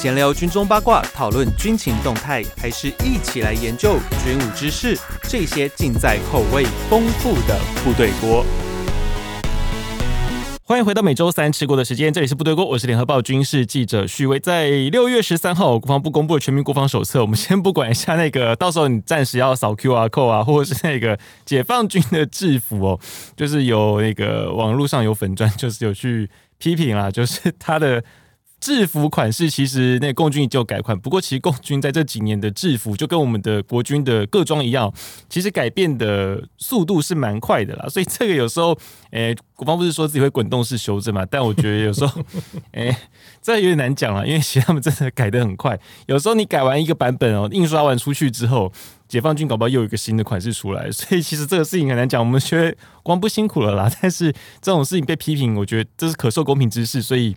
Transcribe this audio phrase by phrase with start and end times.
[0.00, 4.98] 闲聊军中八卦，讨论军情动态，还是一起来研究军武知识？
[5.24, 8.42] 这些尽在口味丰富的部队锅。
[10.64, 14.40] 欢迎回到每周三吃锅的时间，这里是部队锅，我是联合报军事记者许巍。
[14.40, 17.20] 在六月十三号，国防部公布了全民国防手册。
[17.20, 22.98] 我们先不管一下那个，到时候你暂时要扫 QR code 啊，或者是那个解放军的制服哦，
[23.36, 28.02] 就是有那个网络上有粉砖，就是有去批评啦，就是他的。
[28.60, 34.92] 制服款式其实那共军已经有改款，不过其实共军在这几年的制服就跟我们的国军的各装一样，
[35.30, 37.88] 其实改变的速度是蛮快的啦。
[37.88, 38.76] 所以这个有时候，
[39.12, 42.22] 诶、国防部是说自己会滚动式修正嘛，但我觉得有时候，
[42.72, 42.94] 诶、
[43.40, 45.80] 这有点难讲了，因为其实他们真的改得很快。
[46.06, 48.70] 有时候你改完一个版本哦，印刷完出去之后，
[49.08, 52.20] 解放军搞不好又有一个新的款式出来，所以其实这个事情很难讲。
[52.20, 52.70] 我们觉得
[53.02, 57.34] 国防部辛苦了啦，但是这种事情被批评，我觉得这是可受公平之事，所以。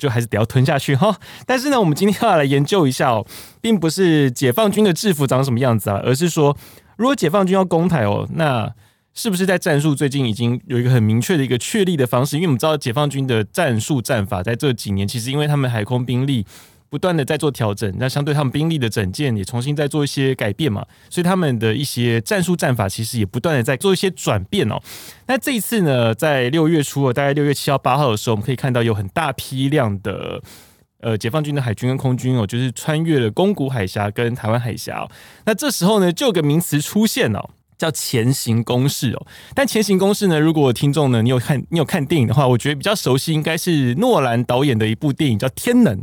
[0.00, 3.24] 就还是得要吞下去哈， 但是呢，我们今天要来研究一下哦，
[3.60, 6.56] 并不是解放军的制服长什么样子啊，而是说，
[6.96, 8.72] 如果解放军要攻台哦，那
[9.12, 12.36] 是不是在战术最近已经有一个很明确的一个确立的方式？
[12.36, 16.46] 因为我们知道解放军的战术战法在这几年，其实因为他们海空兵力。
[16.90, 24.76] 不断的在做调整，那相对他们兵力的整建也重新在做一些改变嘛，所以他们的一些战术战法其实也不断的在做一些转变哦。
[25.28, 30.42] 那这一次呢，在六月初，大概六月七号、八号的时候，我们可以看到有很大批量的
[31.00, 35.08] 呃解放军的海军跟空军哦，就是穿越了宫古海峡跟台湾海峡。
[35.46, 39.26] 那这时候呢，就有个名词出现哦，叫前行攻势哦。
[39.54, 45.96] 但前行攻势呢，如果听众呢，你有看你有看电影的话，我觉得比较熟悉，应该是诺兰导演的一部电影叫《天能》。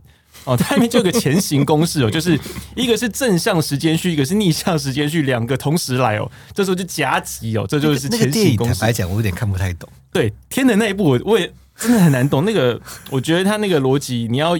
[0.47, 2.39] 哦，它里面就有个前行公式哦，就是
[2.75, 8.79] 一个是正向时间序，一个是逆向时间序，两个同时来哦，这时候就夹击哦，这就是前行攻势。
[8.79, 9.87] 坦白讲，我有点看不太懂。
[10.11, 14.57] 对，天的那一部我我也真的很难懂，那个我觉得他那个逻辑，你要。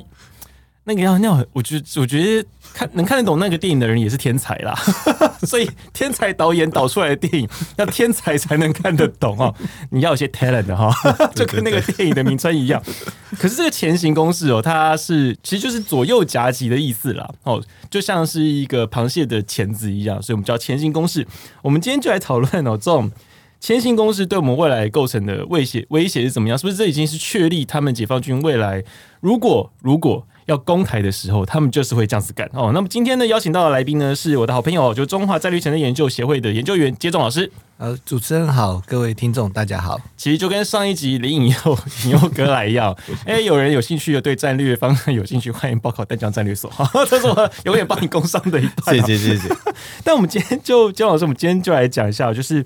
[0.87, 4.73] 那个要那，我觉得我觉得看能看得懂那个电影的人也是天才啦，
[5.45, 9.53] 所以天才导演导出来的电影要天才才能看得懂哦，
[9.91, 10.89] 你要有些 talent 的哈，
[11.35, 12.81] 就跟那个电影的名称一样。
[13.37, 21.27] 可是这个前行公式哦，它是其实就是左右夹击的意思啦，哦，就像是一个螃蟹的钳子一样，所以我们叫前行公式。
[21.61, 23.11] 我们今天就来讨论哦，这种
[23.59, 26.57] 前行公式对我们未来构成的威胁威胁是怎么样？
[26.57, 28.81] 是不是这已经是确立他们解放军未来
[29.19, 32.71] 如果如果要攻台的时候，他们就是会这样子干哦。
[32.73, 37.51] 那么今天呢，邀请到的来宾呢，是我的好朋友，就中华战略前瞻研究协会的研究员接种老师。
[37.77, 39.99] 呃，主持人好，各位听众大家好。
[40.15, 42.95] 其实就跟上一集林颖佑颖佑哥来一样，
[43.27, 46.71] 哎、欸，有人有兴趣的对战略方向有兴趣，欢迎报考淡江战略所。
[47.07, 48.97] 这是我永远帮你工商的一段。
[48.97, 49.53] 谢谢谢谢。
[50.03, 52.65] 但我们今天就接种老师，我们今天就来讲一下，就是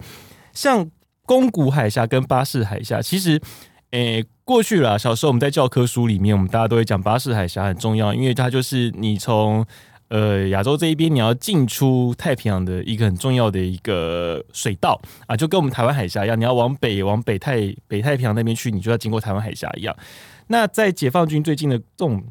[0.53, 0.87] 像
[1.25, 3.41] 宫古海峡跟巴士海峡，其实。
[3.91, 4.99] 诶、欸，过去了。
[4.99, 9.65] 小时候我们在教科书里面，我们大家都会讲巴士海峡很重要，因为它就是你从
[10.09, 19.95] 呃亚洲这一边你要进出太平洋的一个很重要的一个水道啊，就跟我们台湾海峡一样，你要往北往北太北太平洋那边去，你就要经过台湾海峡一样。
[20.47, 22.21] 那在解放军最近的这种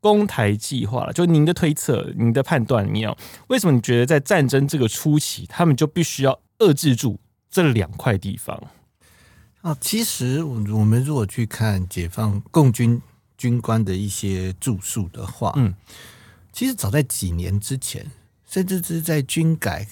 [0.00, 3.10] 攻台计划了，就您的推测、您的判断里面，
[3.46, 7.18] 为什么你觉得在战争这个初期，他们就必须要遏制住
[7.50, 8.62] 这两块地方？
[9.62, 13.02] 啊，其实我们如果去看解放共军
[13.36, 15.74] 军官的一些住宿的话，嗯，
[16.52, 18.08] 其实早在几年之前，
[18.46, 19.86] 甚至是在军改，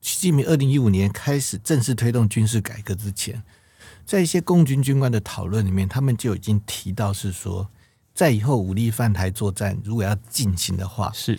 [0.00, 3.42] 习近平二零一五年开始正式推动军事改革之前，
[4.06, 7.68] 在一些共军军官的讨论里面，他们就已经提到是说，
[8.14, 11.38] 在以后武力犯台作战如果要进行的话，是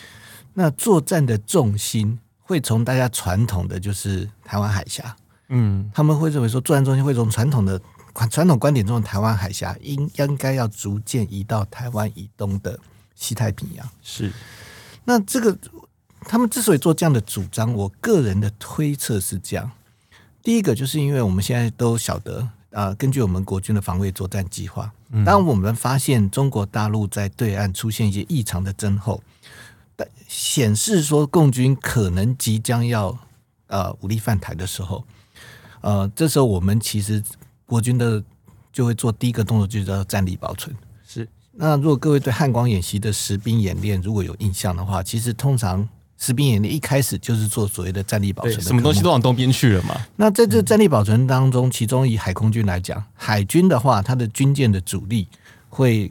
[0.53, 5.16] 那作战的重心会从大家传统的就是台湾海峡。
[5.54, 7.80] 嗯，他们会认为说，作战中心会从传统的
[8.30, 12.80] 传统观点中的台湾海峡应应该要逐渐移到台湾以东的
[13.16, 13.86] 西太平洋。
[14.02, 14.32] 是，
[15.04, 15.58] 那这个
[16.22, 19.70] 他们之所以做这样的主张，我个人的推测是这样：
[20.42, 22.40] 第一个，就是因为我们现在都晓得
[22.72, 24.90] 啊、呃，根据我们国军的防卫作战计划，
[25.26, 29.22] 当我们发现中国大陆在对岸出现一些异常的增厚，
[29.97, 33.18] 但显示说共军可能即将要
[33.68, 35.04] 呃武力犯台的时候。
[35.82, 37.22] 呃，这时候我们其实
[37.66, 38.24] 国军的
[38.72, 40.76] 就会做第一个动作，就叫战力保存。
[41.08, 41.28] 是。
[41.54, 45.88] 那如果各位对汉光演习的实兵演练如果有印象的话，其实通常
[46.18, 48.62] 实兵演练一开始就是做所谓的战力保存。
[48.62, 50.00] 什么东西都往东边去了嘛？
[50.16, 55.28] 那在这战力保存当中，其中以海空军来讲，海军的话，它的军舰的主力
[55.68, 56.10] 会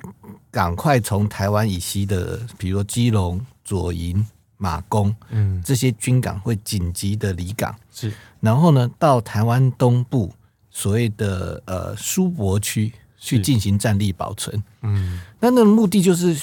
[0.50, 4.26] 赶快从台湾以西的，比如说基隆、左营。
[4.60, 10.30] 马公，嗯，这些军港会紧急的离港，是，然后呢，到台湾东部
[10.70, 16.36] 所谓的呃苏博区去进行战力保存，嗯，那那个目的就是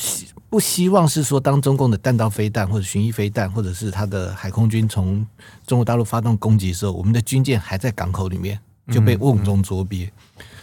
[0.50, 5.26] 不希望是说，当中共的弹道飞弹或者巡弋飞弹，或者是他的海空军从
[5.68, 8.60] 中国大陆发动攻击的时候，我们的军舰还在港口里面
[8.92, 10.12] 就被瓮中捉鳖。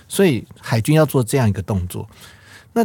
[0.09, 2.09] 所以海军要做这样一个动作，
[2.73, 2.85] 那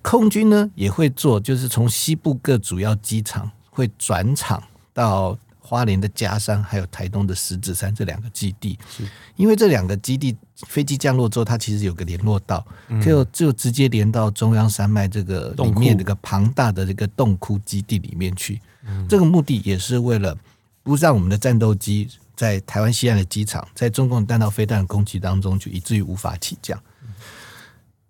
[0.00, 8.78] 空军呢也会做，就是从西部各主要机场会转场到花莲的佳山，还有台东的石子山这两个基地。
[8.88, 9.02] 是，
[9.36, 10.36] 因为这两个基地
[10.68, 12.64] 飞机降落之后，它其实有个联络道，
[13.02, 18.60] 就就直接连到中央山脉这个里面这个庞大的这个洞窟基地里面去。
[19.08, 20.36] 这个目的也是为了
[20.82, 22.08] 不让我们的战斗机。
[22.34, 26.82] 在台湾西岸的机场，在中共弹道飞弹的攻击当中，就以至于无法起降。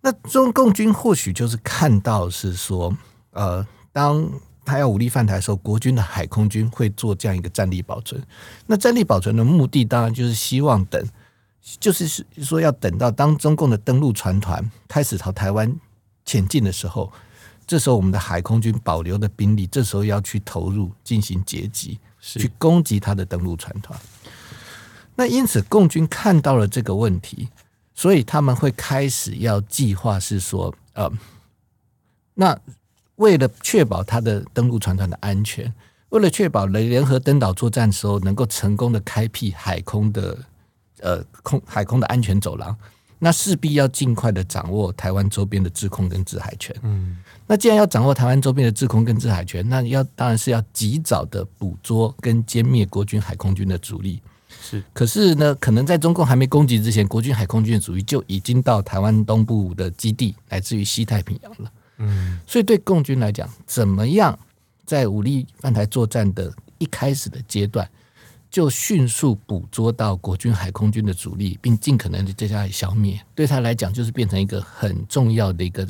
[0.00, 2.97] 那中共军或许就是看到是说，
[3.32, 4.26] 呃，当
[4.64, 8.23] 他要武力犯台的时候，国军的海空军会做这样一个战力保存。
[8.67, 11.05] 那战力保存的目的，当然就是希望等，
[11.81, 15.75] 就是说要等到当中共的登陆船团开始朝台湾
[16.25, 17.12] 前进的时候，
[17.67, 21.99] 这时候我们的海空军保留的兵力，这时候要去投入进行截击。
[22.25, 23.99] 去攻击他的登陆船团，
[25.17, 27.49] 那因此共军看到了这个问题，
[27.97, 31.11] 所以他们会开始要计划是说，呃，
[32.35, 32.56] 那
[33.22, 35.72] 为了确保他的登陆船团的安全，
[36.08, 40.36] 为了确保联联合登岛作战的时候能够成功的开辟海空的
[41.00, 42.76] 呃空海空的安全走廊。
[43.24, 46.74] 那势必要尽快的掌握台湾周边的制空跟制海权。
[46.82, 54.20] 嗯，那既然要掌握台湾周边的制空跟制海权，那要当然是要及早的捕捉跟歼灭国军海空军的主力。
[54.60, 61.70] 是，可是呢，可能在中共还没攻击之前，国军海空军的主力就已经到台湾东部的基地，来自于西太平洋了。
[62.02, 64.38] 嗯，所以对共军来讲，怎么样
[64.84, 67.88] 在武力犯台作战的一开始的阶段，
[68.50, 73.19] 就迅速捕捉到国军海空军的主力，并尽可能的接下来消灭。
[73.34, 75.87] 对他来讲，就是变成一个很重要的一个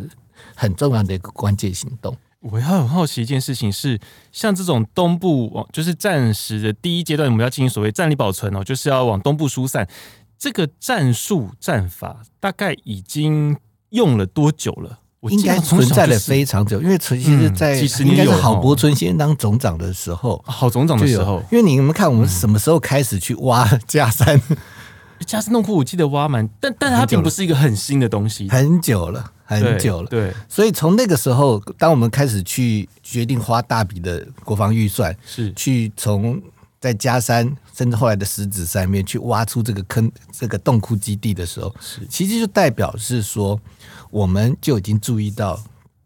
[0.55, 2.17] 很重要的一个关键行动。
[2.41, 4.01] 我要很好奇一件事情是，
[4.33, 9.89] 像这种东部往就是战时的第一阶段，我们要进行所谓战力保存哦，就是要往东部疏散。
[10.37, 13.57] 这个战术战法大概已经
[13.91, 14.99] 用了多久了？
[15.31, 24.41] 应该存在了非常久，因为其实在应该是郝柏村先当总长的时候，郝总长的时候，因为你们看我们什么时候开始去挖 加山？
[25.25, 30.09] 加山洞窟我记得挖满，但但它并不是一个很新的东西，很久了，很久了。
[30.09, 35.53] 对，所以从那个时候，当我们开始去决定花大笔的国防预算，是。
[35.53, 36.43] 去从
[36.81, 42.05] 在加山甚至后来的石子山面去挖出这个坑、这个洞窟基地的时候，是。
[42.11, 43.57] 其实就代表是说。
[44.13, 45.59] 我们就已经注意到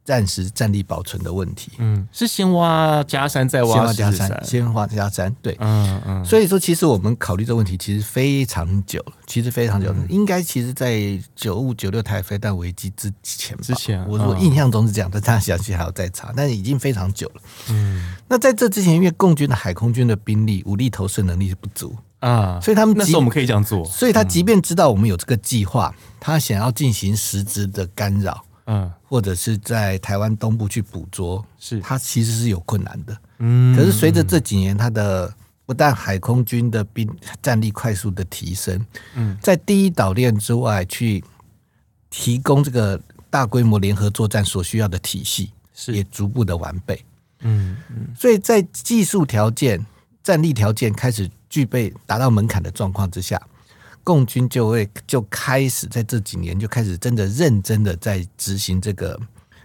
[0.05, 1.73] 暂时战力保存的问题。
[1.79, 5.35] 嗯，是先挖加山，再挖加山，先挖加山。
[5.43, 6.25] 对，嗯嗯。
[6.25, 9.97] 所以说，其实我们考虑这个问题其实非常久了，其实非常久了。
[10.09, 17.43] 应该其实，在九五九六台飞弹危机之前，之前，我我印象中是这样，但大家详细还要再查，但是已经非常久了。
[17.71, 18.15] 嗯。
[18.29, 21.93] 那在这之前，因为共军的海空军的兵力武力投射能力是不足。
[22.21, 23.85] 啊，所以他们那时候我们可以这样做。
[23.85, 33.17] 所以他即便知道我们有这个计划，他想要进行实质的干扰，嗯，或者是在台湾东部去捕捉，是他其实是有困难的。
[33.39, 35.33] 嗯，可是随着这几年他的
[35.67, 37.09] 不但海空军的兵
[37.43, 38.85] 战力快速的提升，
[39.15, 41.23] 嗯，在第一岛链之外去
[42.09, 42.99] 提供这个
[43.29, 47.05] 大规模联合作战所需要的体系，是也逐步的完备。
[47.41, 49.85] 嗯嗯，所以在技术条件、
[50.25, 51.31] 战力条件开始。
[51.49, 53.41] 具备达到门槛的状况之下，
[54.03, 59.19] 共军就会就开始在这几年就开始真的认真的在执行这个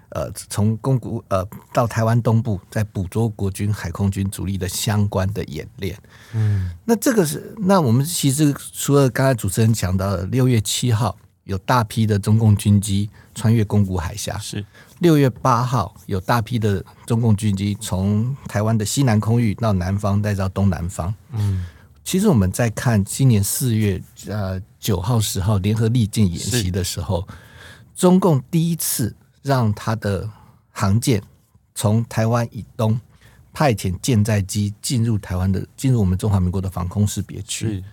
[0.09, 5.97] 呃，从宫古呃到台湾东部在捕捉国军海空军主力的相关的演练。
[6.33, 14.65] 嗯，那这个是那我们其实除了刚才主持人讲到的六月七号有大批的中共军机穿越宫古海峡是。
[15.01, 21.12] 六月八号，有大批的中共军机从台湾的西南空域到南方，再到东南方。
[21.31, 21.65] 嗯，
[22.03, 27.27] 其实我们在看今年四月呃九号、十号联合利剑演习的时候，
[27.96, 30.29] 中共第一次让他的
[30.70, 31.20] 航舰
[31.74, 33.01] 从台湾以东
[33.51, 37.84] 派遣舰载机进入台湾的进入我们中华民国的防空识别区。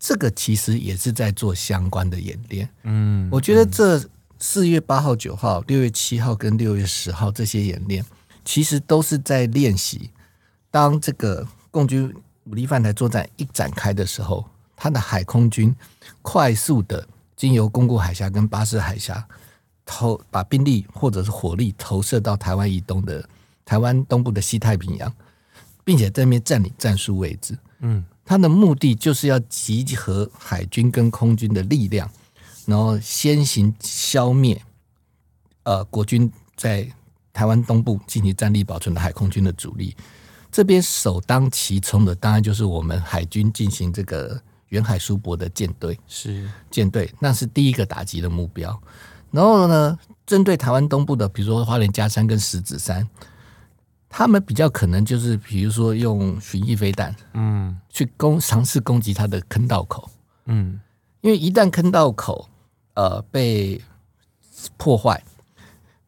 [0.00, 2.68] 这个其实也是在做相关的演练。
[2.82, 4.02] 嗯，我觉得这。
[4.38, 8.04] 四月八号、九号、六月七号跟六月十号这些演练，
[8.44, 10.10] 其实都是在练习，
[10.70, 12.12] 当这个共军
[12.44, 14.44] 武力犯台作战一展开的时候，
[14.76, 15.74] 他的海空军
[16.20, 19.26] 快速的经由宫古海峡跟巴士海峡
[19.86, 23.26] 投把兵力或者是火力投射到台湾以东的
[23.64, 25.10] 台湾东部的西太平洋，
[25.84, 27.56] 并且在那边占领战术位置。
[27.80, 32.10] 嗯，他的目的就是要集合海军跟空军的力量。
[32.66, 34.60] 然后先行消灭，
[35.64, 36.90] 呃，国军在
[37.32, 39.96] 台湾东部进行战力保存的海空军的主力。
[40.50, 48.80] 这边首当其冲的，当然就是我们海军进行这个远海苏泊的舰队，是舰队，那是第一个打击的目标。
[49.32, 53.08] 然后呢，针对台湾东部的，比如说花莲加山跟石子山，
[54.08, 60.08] 他们比较可能就是，比如说用巡弋飞弹，嗯，去攻尝试攻击它的坑道口，
[60.44, 60.80] 嗯，
[61.20, 62.48] 因为一旦坑道口
[62.94, 63.80] 呃被
[64.76, 65.22] 破坏，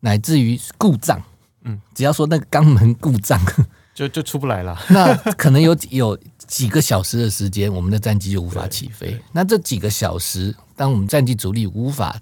[0.00, 1.22] 乃至于故障，
[1.62, 3.40] 嗯，只要说那个肛门故障。
[3.96, 4.78] 就就出不来了。
[4.90, 9.18] 那 可能有有几个小时的时间，我们的战机就无法起飞。
[9.32, 12.20] 那这几个小时，当我们战机主力无法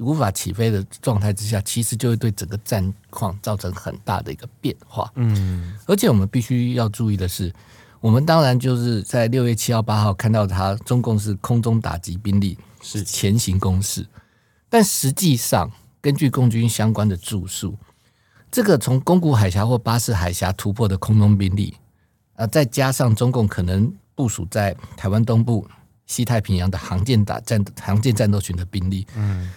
[0.00, 5.10] 无法起飞的状态之下，其实就会对整个战况造成很大的一个变化。
[5.14, 7.50] 嗯，而且我们必须要注意的是，
[8.00, 13.02] 我们当然就是在六月七号、八号看到他中共是空中打击兵力是。
[13.02, 14.06] 前行攻势，
[14.68, 17.76] 但实际上根据共军相关的著述。
[18.50, 21.74] 这个从宫古海峡或巴士海峡突破的空中兵力，
[22.36, 25.66] 呃，再加上中共可能部署在台湾东部、
[26.06, 29.50] 西太平洋的航舰打战、航舰战斗群的兵力，嗯，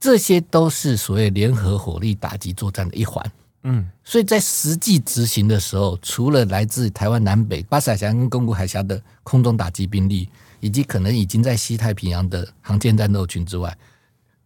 [0.00, 3.24] 这些都是所谓联合火力打击作战的一环，
[3.62, 10.28] 嗯，所以在实际执行的时候，除了来自台湾南北巴士海峡跟宫古海峡的空中打击兵力，
[10.60, 13.76] 以及可能已经在西太平洋的航舰战斗群之外，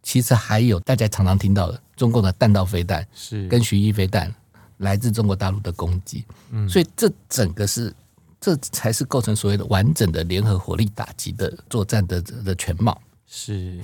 [0.03, 3.47] 其实还有大家常常听到的中共的弹道飞弹，是。
[3.47, 4.33] 跟巡弋飞弹
[4.77, 7.93] 来自中国大陆的攻击，嗯，所以这整个是
[8.41, 13.01] 这才是构成所谓的完整的联合火力打击的作战的的全貌。
[13.25, 13.79] 是，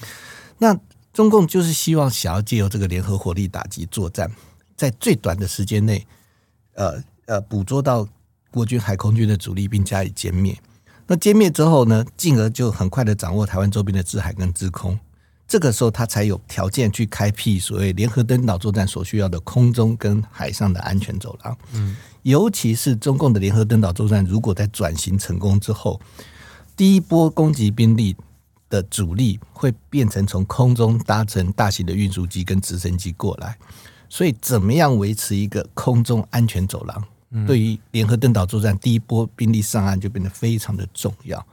[0.58, 0.78] 那
[1.14, 4.30] 中共就是希望想要借由这个联合火力打击作战，
[4.82, 6.08] 在最短的时间内，
[6.74, 8.08] 呃呃，捕捉到
[8.50, 10.58] 国军海空军的主力，并加以歼灭。
[11.06, 14.98] 那歼灭之后呢，进而就很快的掌握台湾周边的制海跟制空。
[15.48, 21.56] 这个时候，他才有条件去开辟所谓联合登岛作战所需要的空中跟海上的安全走廊。
[21.74, 26.02] 嗯，尤其是中共的联合登岛作战，如果在转型成功之后，
[26.76, 28.16] 第一波攻击兵力
[28.68, 33.56] 的主力会变成从空中搭乘大型的运输机跟直升机过来，
[34.12, 41.44] 所以怎么样维持一个空中安全走廊，对于联合登岛作战第一波兵力上岸就变得非常的重要。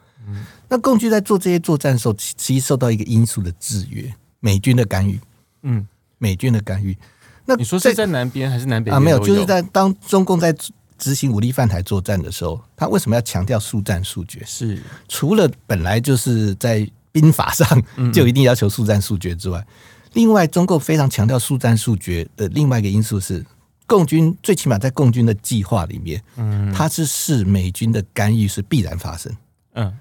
[0.69, 5.21] 那共军在做这些作战的时候，其实受到一个因素的制约，美军的干预。
[5.62, 5.87] 嗯，
[6.19, 6.97] 美军的干预。
[7.45, 8.99] 那你说是在南边还是南北啊？
[8.99, 10.53] 没有，就是在当中共在
[10.99, 14.43] 执行武力犯台作战的时候，他为什么要强调速战速决？
[14.45, 19.65] 是除了本来就是在兵法上 就一定要求速战速决之外，
[20.12, 23.45] 另外中共非常强调速战速决的另外一个因素是，
[23.87, 29.33] 共军最起码在共军的计划里面，嗯，他是视美军的干预是必然发生。
[29.75, 29.93] 嗯。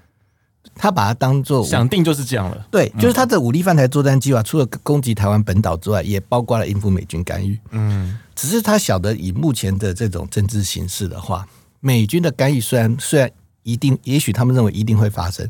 [0.74, 7.58] 他把它当做想定就是这样了，对，就是他的武力犯台作战计划，除了攻击台湾本岛之外，也包括了应付美军干预。
[7.70, 11.48] 嗯，只是他晓得以目前的这种政治形势的话，
[11.80, 13.28] 美军的干预虽然虽然
[13.62, 15.48] 一定，也许他们认为一定会发生，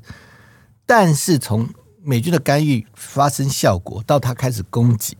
[0.87, 1.69] 但是从
[2.09, 5.15] 美军的干预发生效果到他开始攻击，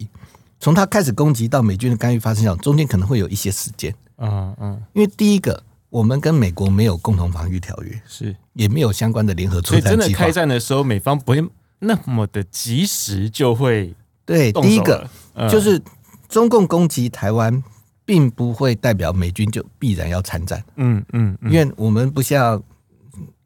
[0.59, 3.95] 从他开始攻击到美军的干预发生效果，中间可能会有一些时间。
[4.17, 5.63] 嗯嗯，因为第一个。
[5.91, 9.95] 我们跟美国没有共同防御条约，是也没有相关的联合作战计划。
[9.95, 11.43] 所以真的开战的时候，美方不会
[11.79, 13.95] 那么的及时就会
[14.27, 14.53] 对。
[14.53, 15.81] 第一个、嗯、就是
[16.29, 17.65] 中共攻击台湾，
[18.05, 20.63] 并不会代表美军就必然要参战。
[20.77, 22.63] 嗯嗯，因为我们不像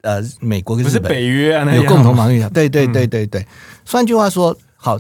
[0.03, 2.49] 呃美国跟日本北约啊，有共同防御 条。
[2.51, 3.47] 对对对对对。
[3.87, 4.99] 换句话说，好，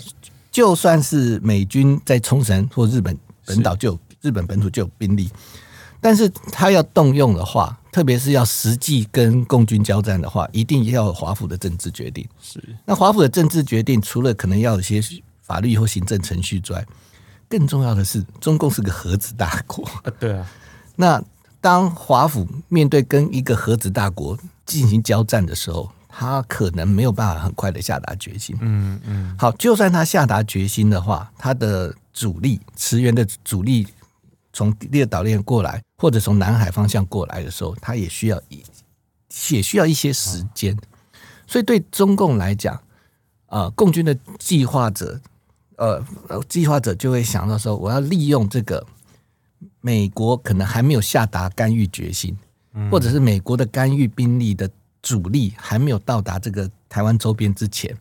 [0.50, 5.30] 就算是美军在冲绳或日本本岛就有日本本土就有兵力。
[6.00, 12.28] 但是他要动用的话，特别是要实际跟共军交战的话，一定要有华府的政治决定。
[12.40, 15.00] 是，那华府的政治决定，除了可能要有些
[15.40, 16.84] 法律或行政程序之外，
[17.48, 20.10] 更重要的是，中共是个核子大国啊。
[20.18, 20.44] 对啊，
[20.96, 21.22] 那
[21.60, 24.36] 当华府面对跟一个核子大国
[24.72, 28.56] 进行交战的时候，他可能没有办法很快的下达决心。
[28.60, 29.36] 嗯嗯。
[29.38, 33.86] 好，就算他下达决心的话，他的主力驰援的主力。
[34.54, 38.62] 从列岛链过来，或者从南海方向过来的时候，他也需要一
[39.48, 40.76] 也需要一些时间。
[41.46, 42.78] 所以对中共来讲，
[43.46, 45.18] 啊，共军的计划者，
[45.76, 46.04] 呃，
[46.50, 48.86] 计划者就会想到说，我要利用这个
[49.80, 52.36] 美国可能还没有下达干预决心，
[52.90, 54.70] 或者是美国的干预兵力的
[55.02, 57.96] 主力还没有到达这个台湾周边之前，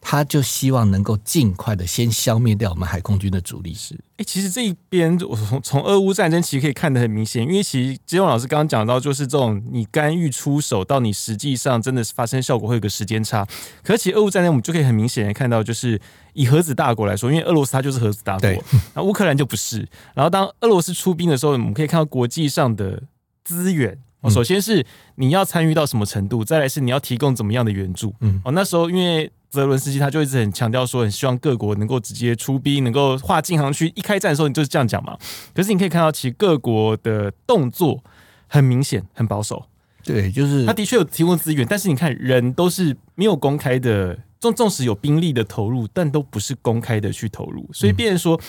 [0.00, 3.74] 他就希望能够尽快的先消灭掉我们海空军的主力。
[3.74, 13.46] 是，哎，其实这一边我从从俄乌战争其实可以看得很明显，因为其实吉永老师刚刚讲到，就是这种你干预出手到你实际上真的是发生效果会有个时间差。
[13.82, 16.00] 可是其实俄乌战争我们就可以很明显的看到，就是
[16.32, 18.50] 以核子大国来说，因为俄罗斯它就是核子大国，
[18.94, 19.86] 那乌克兰就不是。
[20.14, 23.02] 然后当俄罗斯出兵的时候，我们可以看到国际上的
[23.48, 23.98] 资源。
[24.20, 28.12] 哦，首先是你要参与到什么程度，再来是你要提供怎么样的援助。
[28.20, 33.92] 嗯，哦，那时候因为泽伦斯基他就一直很强调说，很希望各国能够直接出兵，能够划禁航区。
[33.94, 35.16] 一开战的时候，你就是这样讲嘛。
[35.54, 38.02] 可是你可以看到，其实各国的动作
[38.48, 39.64] 很明显，很保守。
[40.02, 48.40] 对，就是他的确有提供资源，但是你看人都是没有公开的，纵纵使有兵力的投入，但都不是公开的去投入，所以变成说。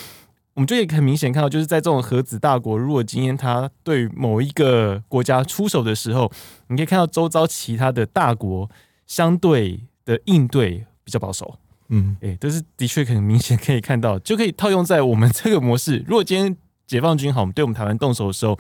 [0.60, 6.30] 我们就可以很明显看到，就是在这种核子大国，如果今天他对某一个国家出手的时候，
[6.68, 8.70] 你可以看到周遭其他的大国
[9.08, 11.58] 相对的应对比较保守。
[11.88, 16.04] 嗯，哎，这是的确很明显可以看到，就可以套用在我们这个模式。
[16.06, 18.60] 如果今天解放军好，我们对我们台湾动手的时候，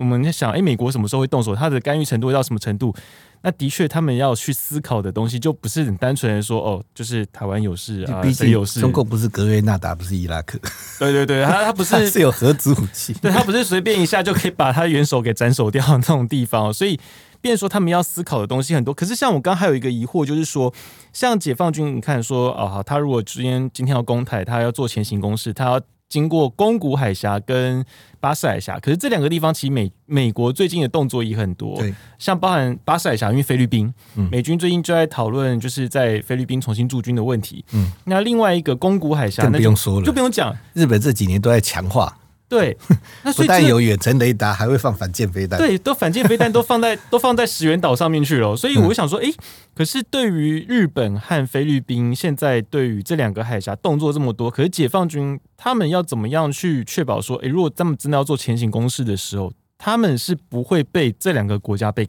[0.00, 1.54] 我们在想，哎，美国什么时候会动手？
[1.54, 2.94] 他的干预程度会到什么程度？
[3.42, 8.80] 那的确，他们要去思考的东西就不是很单纯的说哦，就是台湾有事啊，谁有事？
[8.80, 10.58] 中共不是格瑞纳达，不是伊拉克。
[10.98, 16.72] 对对对，他他不是是有核子武器， 对他不是随便一下就可以把他元首给斩首掉的那种地方。
[16.72, 16.98] 所以，
[17.42, 18.94] 变说他们要思考的东西很多。
[18.94, 20.72] 可是，像我刚刚还有一个疑惑，就是说，
[21.12, 25.80] 像解放军，你看说哦，好，他如果今天今天要攻台，他要做前行攻势，他要。
[26.10, 27.82] 经过宫古海峡跟
[28.18, 42.18] 巴士海峡，可是这两个地方其实美美国最近的动作也很多，对，像包含巴士海峡，因为菲律宾，嗯，美军最近就在讨论就是在菲律宾重新驻军的问题，嗯，那另外一个宫古海峡，那不用说了，就不用讲，日本这几年都在强化。
[42.50, 42.76] 对，
[43.22, 45.56] 那不但有远程雷达，还会放反舰飞弹。
[45.56, 48.56] 对，都反舰飞弹都放在都放在石垣岛上面去了。
[48.56, 49.36] 所以我想说，哎、欸，
[49.72, 62.08] 可是对于日本和菲律宾现在对于这两个海峡动作这么多，可是解放军他们要怎么样去确保说，哎、欸，如果他们真的要做前行攻势的时候，他们是不会被这两个国家被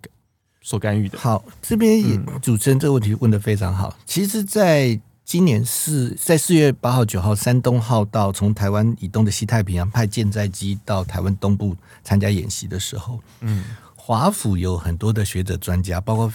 [0.63, 1.19] 所干预的？
[1.19, 3.95] 好，这边也主持人这个问题问的非常好。
[4.07, 5.00] 其实，在
[5.32, 11.74] 今年四在四月八号、九号，山东号到从台湾以东的西太平洋派舰载机到台湾东部
[12.04, 13.64] 参加演习的时候，嗯，
[13.96, 16.34] 华府有很多的学者专家，包括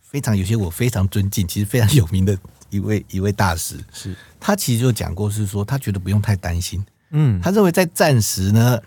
[0.00, 2.34] 非常有些我非常尊敬，其实非常有名的
[2.70, 8.80] 一位一位大师，是他其实就讲过，是说他觉得不用太担心，嗯，他认为在战时呢。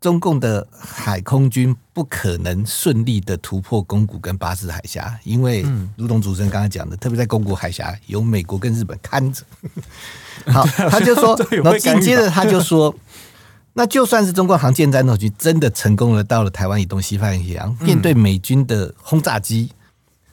[0.00, 5.64] 中共的海空军不可能顺利的突破宫古跟巴士海峡，因为
[5.96, 9.42] 如同主持人刚刚讲的，特别在宫古海峡有美国跟日本看着。
[10.52, 12.94] 好，他就说， 然后紧接着他就说，
[13.72, 19.72] 那就算是中国航舰战斗机真的成功了，到了台湾以东西太平洋，面对美军的轰炸机、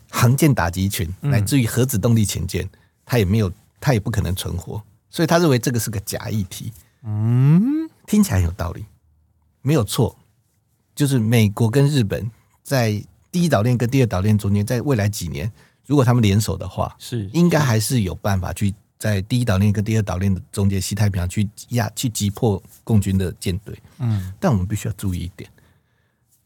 [0.10, 2.70] 航舰打击群，乃至于核子动力潜舰，
[3.06, 4.84] 他也没有，他也不可能存活。
[5.10, 6.72] 所以他认为这个是个假议题。
[7.06, 8.86] 嗯，听起来有道理。
[9.64, 10.16] 没有错，
[10.94, 12.30] 就是美国跟日本
[12.62, 15.50] 在第一岛链跟第二岛链中间，在未来几年，
[15.88, 23.74] 如果他们联手的话，是应该还是有办法去在第一岛链跟第二岛链的中间，西太平洋去压去击破共军的舰队。
[24.00, 25.50] 嗯，但我们必须要注意一点，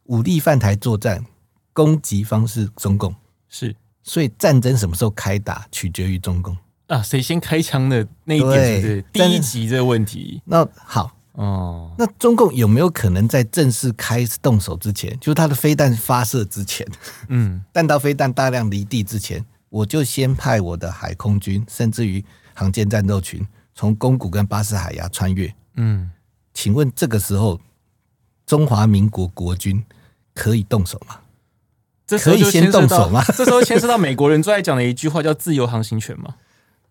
[0.03, 1.25] 武力犯台作战，
[1.73, 3.13] 攻击方是中共，
[3.49, 10.41] 是，所以战争什么时候开打，取决于中共啊，谁先开枪的那一点是第一集这个问题。
[10.45, 11.16] 那好。
[11.37, 16.85] 哦，那中共有没有可能在正式开始动手之前，就是他的飞弹发射之前，
[17.29, 23.45] 嗯， 弹道飞弹大量离地之前，我就先派我的海空军，甚至于航舰战斗群，
[23.75, 25.53] 从宫古跟巴士海峡穿越？
[25.75, 26.09] 嗯，
[26.55, 27.61] 请问这个时候
[28.47, 29.83] 中华民国国军
[30.33, 31.17] 可以动手吗？
[32.07, 33.23] 这可以先动手吗？
[33.37, 36.33] 这时候牵涉到美国人最爱讲的一句话，叫自由航行权吗？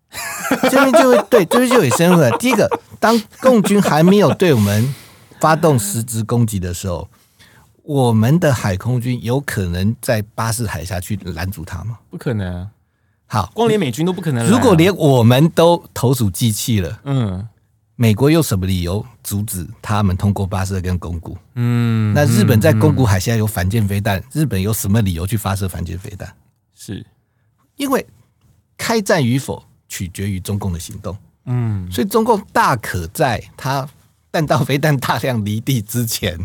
[0.69, 2.31] 这边就会对，这边就很深入了。
[2.37, 4.93] 第一个，当共军还没有对我们
[5.39, 7.07] 发动实质攻击的时候，
[7.83, 11.99] 我们的海空军有可能在巴士海峡去拦阻他吗？
[12.09, 12.67] 不可能啊！
[13.27, 14.47] 好，光连美军都不可能。
[14.47, 17.45] 如果连我们都投鼠忌器了，嗯，
[17.97, 21.37] 美国有什么理由阻止他们通过巴士跟宫古？
[21.55, 26.33] 嗯，那日本在宫古海峡有反舰飞弹，日本有什么理由去发射反舰飞弹？
[26.73, 27.05] 是
[27.75, 28.07] 因为
[28.77, 29.61] 开战与否？
[29.87, 33.87] 取决于中共的行动，嗯，所以中共大可在他
[34.29, 36.37] 弹道飞弹大量离地之前，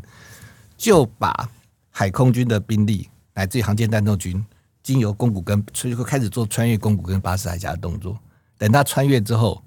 [0.77, 1.51] 就把
[1.91, 4.45] 海空军的兵力乃至于航舰战斗军
[4.83, 8.19] 经由宫古跟，所以说开始做穿越宫古跟巴士海峡的动作。
[8.59, 9.63] 等他穿越之后，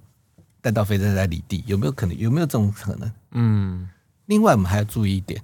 [0.61, 2.17] 弹道飞弹在离地，有没有可能？
[2.17, 3.11] 有没有这种可能？
[3.31, 3.89] 嗯。
[4.27, 5.39] 另外，我们还要注意一点，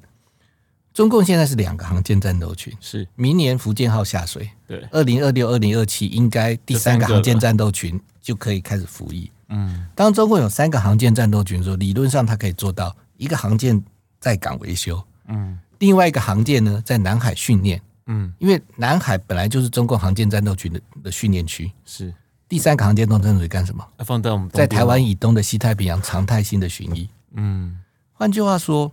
[0.94, 3.08] 中共现在是两个航舰战斗群，是。
[3.16, 9.32] 明年福建号下水，对，二零二六、二零二七应该第三个航舰战斗群就可以开始服役。
[9.48, 13.82] 嗯，当中共有三个航舰战斗群的时候，理论上它可以做到一个航舰
[14.20, 22.14] 在港维修，嗯，另外一个航舰呢在南海训练，嗯，因为南海本来就是中共航舰战斗群的的训练区，是。
[22.50, 23.86] 第三个航舰战斗群干什么？
[24.00, 27.08] 放在我们在台湾以东的西太平洋常态性的巡弋。
[27.34, 27.80] 嗯，
[28.12, 28.92] 换句话说。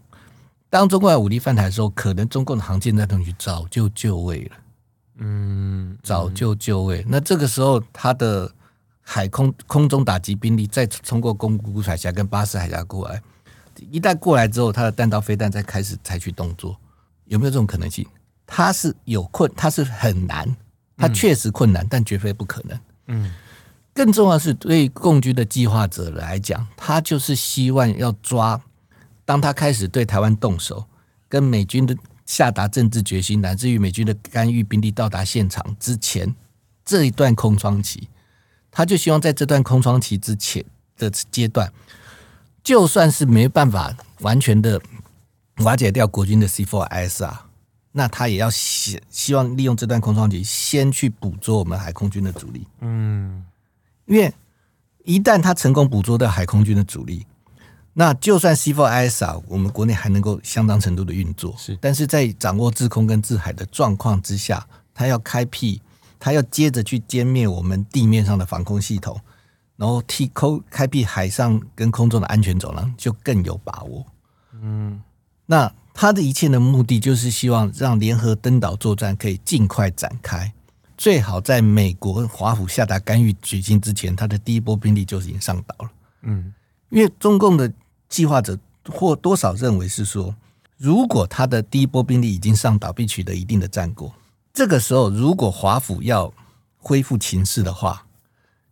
[0.71, 4.57] 当中共武力犯台的时候，可能中共的航舰战斗群早就就位了，
[5.17, 7.03] 嗯，早就就位。
[7.09, 8.53] 那这个时候，他的
[9.01, 13.23] 海空空中打击兵力再通过宫古海峡跟巴士海峡过来，
[13.91, 16.77] 一旦过来之后，他的弹道飞弹再开始采取动作，
[17.25, 18.07] 有没有这种可能性？
[18.47, 20.55] 他是有困，他是很难，
[20.99, 22.81] 他确实困难，但绝非不可能。
[23.07, 23.33] 嗯，
[23.95, 28.61] 更重要的是，对共军的计划者来讲，他就是希望要抓。
[29.29, 30.87] 当他开始对台湾动手，
[31.29, 36.35] 跟美军的下达政治决心，乃至于美军的干预兵力到达现场之前，
[36.83, 38.09] 这一段空窗期，
[38.71, 40.65] 他就希望在这段空窗期之前
[40.97, 41.71] 的阶段，
[42.65, 44.81] 就算是没办法完全的
[45.59, 47.37] 瓦解掉国军的 C4ISR，
[47.93, 52.67] 那他也要希希望利用这段空窗期，先去捕捉我们海空军的主力。
[52.81, 53.45] 嗯，
[54.07, 54.33] 因为
[55.05, 57.27] 一旦他成功捕捉到海空军的主力。
[57.95, 65.81] 那就算 C4ISR，我们国内还能够相当程度的运作，是，但是在掌握制空跟制海的状况之下，他要开辟，
[66.19, 69.21] 他要接着去歼灭我们地面上的防空系统，
[69.77, 74.07] 然后替空开辟海上跟空中的安全走廊，就更有把握。
[74.61, 75.03] 嗯，
[75.47, 80.53] 那他的一切的目的就是希望让联合登岛作战可以尽快展开，
[80.97, 85.91] 最好在美国华府下达干预决心之前，他的第一波兵力就已经上岛了。
[86.23, 86.53] 嗯，
[86.91, 87.73] 因为中共的。
[88.11, 90.35] 计划者或多少认为是说，
[90.79, 94.11] 如果他的第一波兵力已经上岛，并取得一定的战果，
[94.55, 96.33] 这个时候如果华府要
[96.79, 98.07] 恢复情势的话，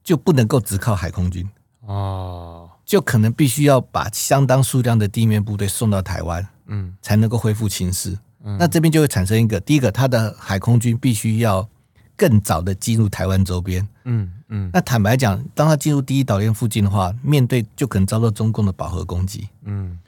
[0.03, 1.47] 就不能够只靠海空军
[1.83, 8.19] 哦，就可能必须要把相当数量的地面部队送到台湾，嗯，才能够恢复情势。
[8.59, 11.69] 那这边就会产生一个，第一个，他的海空军必须要。
[12.17, 19.99] 更早的进入台湾周边，嗯嗯，那坦白讲，当他进入第一岛链附近的话，面对就可能遭到中共的饱和攻击，嗯，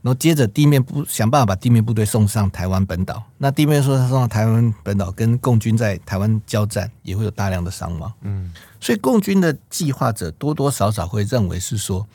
[0.00, 12.06] 然后接着地面部想办法把地面部队送上台湾本岛，那地面说他送到台湾本岛，跟共军在台湾交战也会有大量的伤亡，嗯，所以共军的计划者多多少少会认为是说，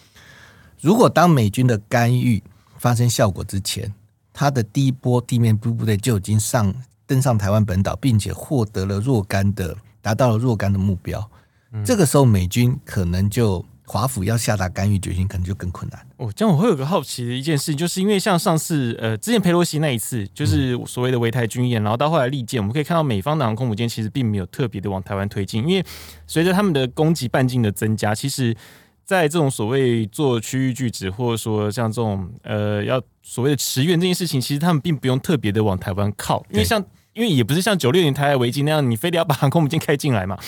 [0.80, 2.42] 如果当美军的干预
[2.78, 3.94] 发生效果之前，
[4.32, 6.74] 他的第一波地面部部队就已经上。
[7.12, 11.30] 登上台湾本岛，并且获得了若干的，达到了若干的目标。
[11.74, 16.08] 嗯、这个时候，美军可能就华府要下达干预决心，可能就更困难。
[16.16, 25.86] 哦，这样我会有个好奇的一件事，就是因为像上次呃，之前佩洛西那一次，就是所谓的围台军演，然后到后来利剑，我们可以看到美方的航空母舰其实并没有特别的往台湾推进，因为
[26.26, 28.56] 随着他们的攻击半径的增加，其实
[29.04, 36.82] 在这种所谓做区域拒止，或者说像这种呃要所谓的驰援这件事情，其实他们并不用特别的往台湾靠，因为像。
[37.14, 40.38] 因为也不是像九六年台海危机那样，你非得要把航空母舰开进来嘛。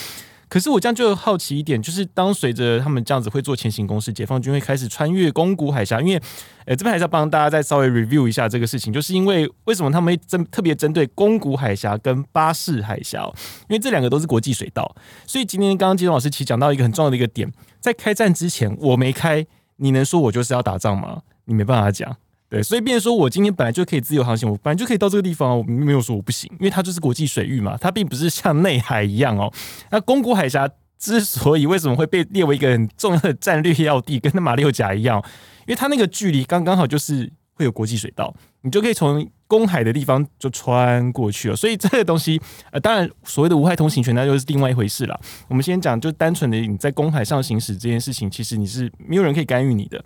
[0.49, 5.99] 可是我这样就好奇一点，就是当随着他们这样子会做前行攻势，解放军会开始穿越宫古海峡。
[5.99, 6.21] 因为，
[6.65, 13.23] 呃，这边还是要帮大家再稍微 review 一下这个事情，就是因为为什么他们针特别针对宫古海峡跟巴士海峡？
[13.67, 14.95] 因为这两个都是国际水道，
[15.25, 19.43] 所以今天刚刚金老师其实讲到一个很重要的一个点，在开战之前我没开，
[19.77, 21.23] 你能说我就是要打仗吗？
[21.45, 22.15] 你没办法讲。
[22.53, 29.51] 对，所以变说我今天本来就可以自由航行，我本来就可以到这个地方，我没有说我不行，因为它就是国际水域嘛，它并不是像内海一样哦。
[29.89, 35.17] 那宫古海峡之所以为什么会被列为一个很重要的战略要地，跟那马六甲一样，
[35.61, 41.55] 因为它那个距离刚刚好就是会有国际水道，你就可以从公海的地方就穿过去了。
[41.55, 42.39] 所以这个东西，
[42.69, 45.19] 呃，当然所谓的无害通行权那就是另外一回事了。
[45.47, 50.05] 我们先讲，就单纯的你在公海上行驶这件事情，其实你是没有人可以干预你的。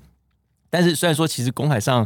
[0.70, 2.06] 但是虽然说，其实公海上，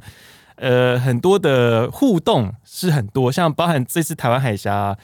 [0.56, 4.96] 呃，很多的互动是很多，像包含这次台湾海峡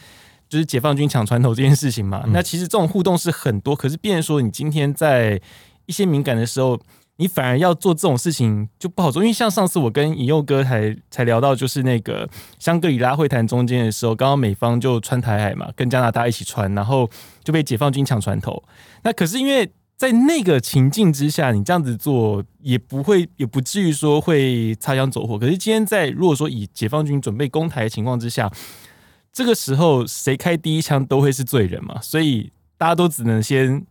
[0.47, 3.75] 就是解放军抢船头这件事情嘛，嗯、那其实这种互动是很多。
[3.75, 5.41] 可是，变成说你今天在
[5.87, 6.79] 一些敏感的时候，
[7.15, 17.09] 你反而要做这种事情就不好做，因为像上次我跟尹佑哥才才聊到，就是那个香格里拉会谈中间的时候，刚刚美方就穿台海嘛，跟加拿大一起穿，然后
[17.43, 18.63] 就被解放军抢船头。
[19.03, 19.71] 那可是因为。
[19.97, 25.39] 在那个情境之下，你这样子做也不会，也不至于说会擦枪走火。
[25.39, 28.49] 可是今天在如果说以解放军准备攻台的情况之下，
[29.33, 33.83] 这个时候谁开第一枪都会是罪人嘛，所以大家都只能先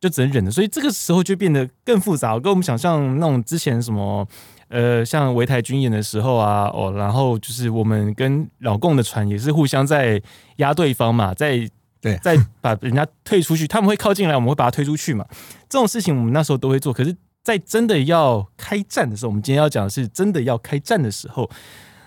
[0.00, 4.26] 就只能忍着，所以这个时候就变得更复杂，跟我们想象那种之前什么，
[4.68, 10.20] 呃，像围台军演的时候啊，哦，然后就是我们跟老共的船也是互相在
[10.56, 11.68] 压对方嘛，在
[12.02, 15.24] 对，在把人家退出去，他们会靠近来，我们会把他推出去嘛，
[15.68, 16.92] 这种事情我们那时候都会做。
[16.92, 21.48] 可是，在真的要开战的时候，我们今天要讲的是真的要开战的时候，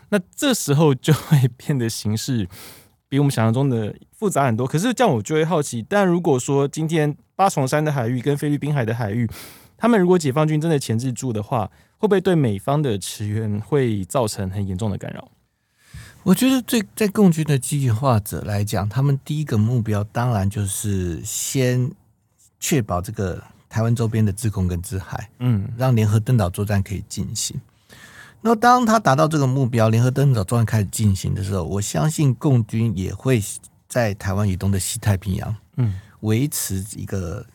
[0.10, 2.48] 那这时候就会变得形势
[3.10, 4.68] 比我们想象中的复杂很多。
[4.68, 7.18] 可是这样我就会好奇，但如果说今天。
[7.38, 9.30] 八重山的海域跟菲律宾海的海域，
[9.78, 15.30] 他们如果解放军真的钳制住的话，会不会对美方的驰援会造成很严重的干扰？
[16.26, 21.92] 我觉得，对在共军的计划者来讲，他们第一个目标当然就是先
[22.60, 27.56] 确保这个台湾周边的制空跟制海，嗯，让联合登岛作战可以进行。
[28.42, 33.40] 那当他达到这个目标，联合登岛作战开始进行的时候，我相信共军也会
[33.88, 36.00] 在台湾以东的西太平洋，嗯。
[36.22, 37.46] 维持一个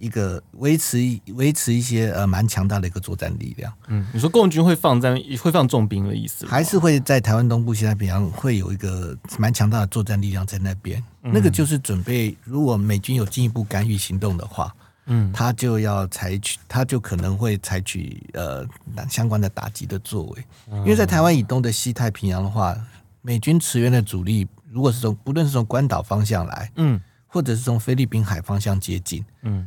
[0.00, 0.98] 一个维持
[1.34, 3.72] 维持一些呃蛮强大的一个作战力量。
[3.88, 11.02] 嗯，你说共军会放在会放重兵的意思，还是会在台湾东部西太平洋会有一个蛮强大的作战力量在那边？
[11.22, 14.74] 嗯、那个就是准备，如果美军有进一步干预行动的话，
[15.06, 18.66] 嗯，他就要采取，他就可能会采取呃
[19.08, 20.44] 相关的打击的作为。
[20.68, 22.74] 因为在台湾以东的西太平洋的话，
[23.20, 27.00] 美军驰援的主力如果是从不论是从关岛方向来，嗯。
[27.32, 29.64] 或者是从菲律宾海方向接近，嗯，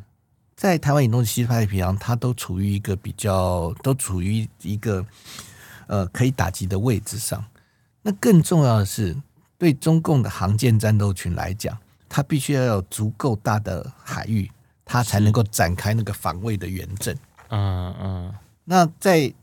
[0.64, 5.06] 在台湾以东的西太平洋，它都处于一个比较，都处于一个
[5.88, 7.44] 呃可以打击的位置上。
[8.02, 9.14] 那更重要的是，
[9.58, 14.50] 对中共的航舰战斗群来讲，它必须要有足够大的海域，
[14.86, 17.14] 它才能够展开那个防卫的远征。
[17.50, 18.34] 嗯嗯。
[18.64, 19.34] 那在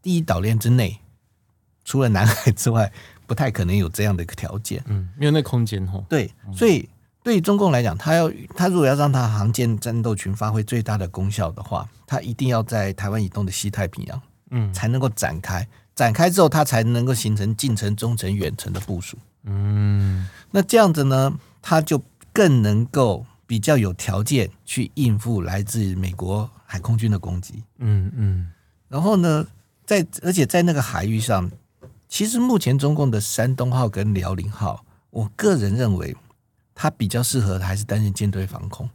[0.00, 0.98] 第一岛链之内，
[1.84, 2.90] 除了南海之外，
[3.26, 4.82] 不太可能有这样的一个条件。
[4.86, 6.02] 嗯，没有那空间哦。
[6.08, 6.88] 对，所以。
[7.24, 15.66] 对于中共来讲，他要他如果要让他航舰战斗群发挥最大的功效的话，他一定要在台湾以东的西太平洋，嗯，才能够展开。
[15.94, 19.16] 展开之后，他才能够形成近程、中程、远程的部署。
[19.44, 21.32] 嗯，那这样子呢，
[21.62, 21.98] 他就
[22.30, 27.62] 更能够比较有条件去应付来自美国海空军的攻击。
[27.78, 28.52] 嗯嗯。
[28.86, 29.46] 然后呢，
[29.86, 31.50] 在而且在那个海域上，
[32.06, 36.14] 其实目前中共的山东号跟辽宁号，我个人认为。
[36.74, 38.88] 它比较适合的还是担任舰队防空，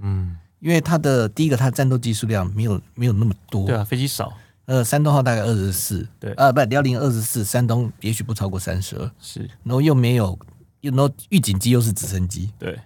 [0.00, 4.32] 嗯，因为它的第一个，它的战斗机数量没有没有那么多，对啊，飞机少，
[4.66, 10.38] 呃，山东号大概二十四，对，呃，不，辽宁二十四，山东也许不超过三十二，是，然后又没有，
[10.80, 12.78] 又然后预警机又是直升机，对，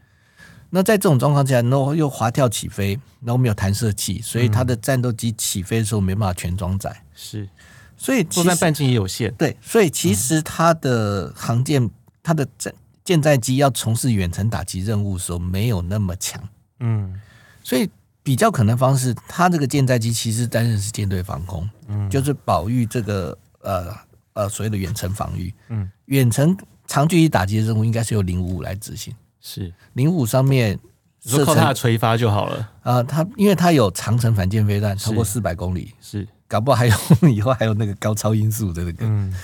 [0.70, 7.48] 那在这种状况下，然后又滑跳起飞，然后没有弹射器，所以它的战斗机起飞的时候没办法全装载，是，
[7.96, 11.90] 所以作战半径也有限，对，所以其实它的航舰，
[12.22, 12.72] 它的战
[13.08, 16.46] 舰载机要从事远程打击任务的时候，没有那么强，
[16.80, 17.18] 嗯，
[17.64, 17.88] 所以
[18.22, 23.96] 比较可能方式，它这个舰载机其实担任是舰队防空，嗯，就是保育这个呃
[24.34, 26.54] 呃所谓的远程防御，嗯，远程
[26.86, 29.72] 长距离打击的任务应该是由零五五来执行，是。
[29.94, 30.78] 零五五上面
[31.18, 36.28] 就靠它的垂发就好了，啊、呃，它因为它有长程反舰飞弹超过四百公里，是。
[36.46, 36.94] 搞不好还有
[37.32, 39.34] 以后还有那个高超音速的那个，嗯。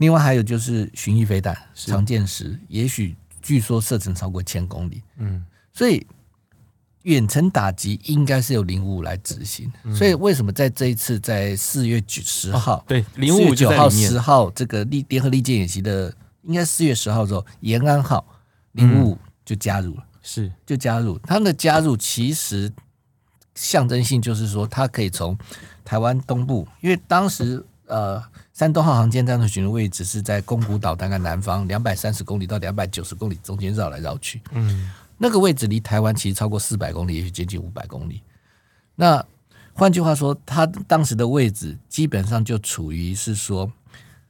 [0.00, 5.02] 另外还有就是巡弋飞弹，长剑十，也许据说射程超过千公里。
[5.18, 6.06] 嗯，所以
[7.02, 9.70] 远程打击应该是由零五五来执行。
[9.84, 16.10] 嗯、所以为什么在这一次在四月九十号，哦、对零五五九号十号这个利联合利剑演习的，
[16.44, 18.24] 应该四月十号的时候，延安号
[18.72, 21.18] 零五五就加入了，是就加入。
[21.18, 22.72] 他们的加入其实
[23.54, 25.36] 象征性就是说，它可以从
[25.84, 28.24] 台湾东部，因为当时呃。
[28.60, 38.20] 山东号航舰战斗群的位置是在宫古岛大概南方两百三十公里到两百九十公里中间绕来绕去，嗯，那个位置离台湾其实超过四百公里，也许接近五百公里。
[38.96, 39.24] 那
[39.72, 43.72] 换句话说，它当时的位置基本上就处于是说，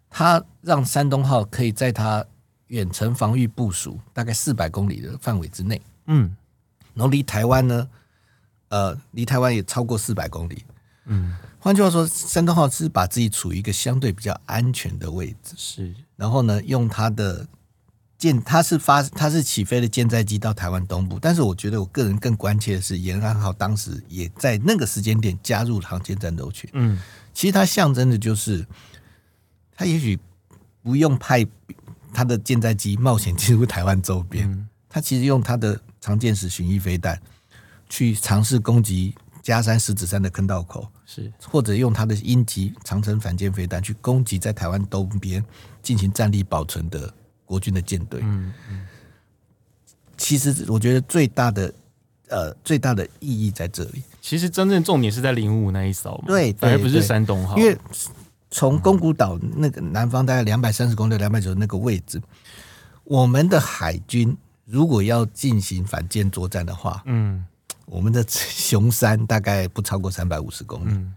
[0.08, 2.24] 它让山东号可以在它
[2.68, 6.36] 远程防御部署大概四百公里的范围之内，嗯，
[6.94, 7.88] 然后离台湾呢，
[8.68, 10.64] 呃，离台湾也超过四百公里，
[11.06, 11.34] 嗯。
[11.62, 15.94] 换句话说，山东号是把自己处于一个相对比较安全的位置，是。
[16.16, 17.46] 然后呢，用它的
[18.16, 21.18] 舰，它是发，它是起飞的舰载机到台湾东部。
[21.20, 26.68] 但是，我觉得我个人更关切的是，延安号当时也在那个时间点加入航舰战斗群。
[26.72, 26.98] 嗯，
[27.34, 28.66] 其实它象征的就是，
[29.76, 30.18] 它也许
[30.82, 31.46] 不用派
[32.14, 37.20] 它的舰载机冒险进入台湾周边，它其实用它的长剑式巡弋飞弹
[37.90, 39.14] 去尝试攻击。
[39.42, 45.44] 加山、石子山的坑道口是，或者用他的鹰击长城反舰飞弹去攻击在台湾东边
[45.82, 47.12] 进行战力保存的
[47.44, 48.20] 国军的舰队。
[48.22, 48.86] 嗯嗯，
[50.16, 51.74] 其实我觉得最大的
[52.28, 54.04] 呃最大的意义在这里。
[54.20, 57.76] 其实真正重点是在零五那一艘嘛，对，反而不是山东号，因为
[58.52, 62.22] 从宫古岛那个南方大概两百三十公里、两百九的那个位置，
[63.02, 67.44] 我们的海军如果要进行反舰作战的话，嗯，
[67.90, 71.12] 我们的雄山大概不超过三百五十公里，嗯，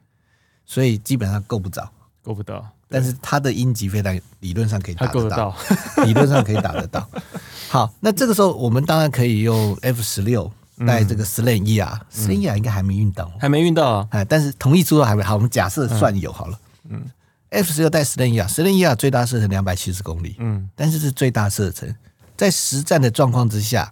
[0.66, 1.88] 所以基本上够不着，
[2.24, 2.68] 够不到。
[2.90, 5.56] 但是它的鹰击飞弹理论上可以打得到，
[5.96, 7.08] 得理论上可以打得到。
[7.70, 10.52] 好，那这个时候我们当然可以用 F 十六
[10.86, 14.08] 带这个 Slan ER，Slam ER 应该还没运到，还没运到啊。
[14.12, 16.60] 哎，但是同意书都还没好，我们假设算有好了。
[16.90, 17.04] 嗯
[17.50, 21.96] ，F 十六带 Slan ER，Slam ER 最大射程两百七十公里，嗯，但是是最大射程，
[22.38, 23.92] 在实战的状况之下，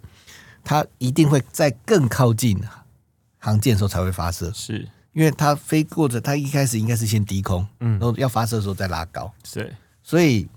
[0.64, 2.62] 它一定会在更靠近
[3.38, 4.88] 航舰的时候才会发射，是。
[5.14, 10.48] 因为它飞过着，它一开始应该是先低空，嗯，然后要发射的时候再拉高，是，所以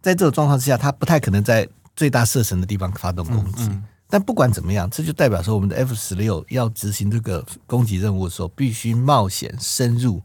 [0.00, 3.64] 在这种状况之下，它不太可能在最大射程的地方发动攻击。
[3.64, 10.22] 嗯嗯、但不管怎么样，这就代表说，我们的 F 十六要执行这个攻击任务的时候，必须冒险深入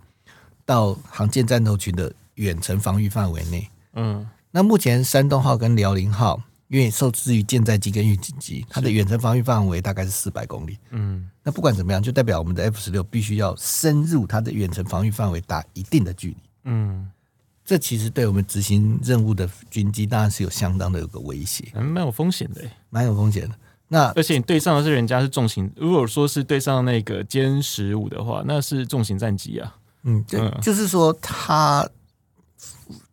[0.64, 3.68] 到航舰战斗群的远程防御范围内。
[3.94, 6.44] 嗯，那目前山东号跟辽宁号。
[6.70, 10.78] 因为受制于舰载机跟预警机，它的远程防御范围大概是四百公里。
[10.92, 16.38] 嗯，那不管怎么样，就代表我们的 F 十六必须要深入它的远程防御范围达一定的距离。
[16.66, 17.10] 嗯，
[17.64, 23.56] 这其实对我们执行任务的军机当然是有相当的有个威胁，蛮、嗯、有风险的，蛮有风险的。
[23.88, 29.76] 那而且你对上的是人家是重型，如果说是对上那个歼十五的话，那是重型战机啊。
[30.04, 31.88] 嗯，就就是说它。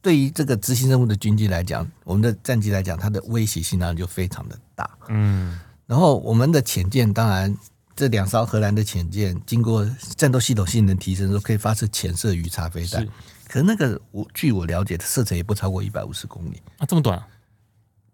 [0.01, 4.89] 对于这个执行任务的军机来讲，我们的战机来讲，它的威胁性当然就非常的大。
[5.09, 7.55] 嗯，然后我们的潜舰，当然
[7.97, 13.07] 这两艘荷兰的潜舰经过战斗系统性能提升之后，可以发射潜射鱼叉飞弹。
[13.49, 17.27] 可是那个我据我了解，的射程也不超过一百五十公里啊，这么短，啊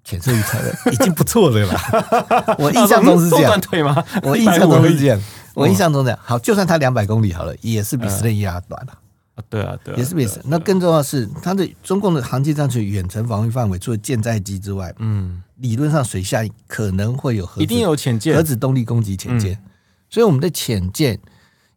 [0.02, 2.56] 潜射鱼叉的 已经不错了啦。
[2.58, 4.04] 我印象中是这样，短腿吗？
[4.22, 5.20] 我印象中是这样，
[5.54, 6.18] 我印象中这样。
[6.22, 8.98] 好，就算它两百公里好了，也是比斯内亚短了。
[9.48, 10.40] 对啊，对，也是比斯。
[10.44, 19.60] 那更重要的是，它的中共的航舰战区远程防御范围，除了舰载机之外，嗯，理论上水下可能会有核，一定有潜舰，核子动力攻击潜舰。
[20.08, 21.18] 所以我们的潜舰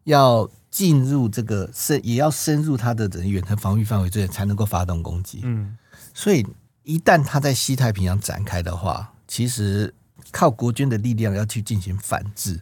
[0.06, 5.42] 要进入这个深，也要深入它的整个远程防御范围之内，才能够发动攻击。
[5.44, 5.78] 嗯，
[6.14, 6.46] 所以
[6.84, 9.94] 一旦它在西太平洋展开的话，其实
[10.32, 12.60] 靠国军的力量要去进行反制。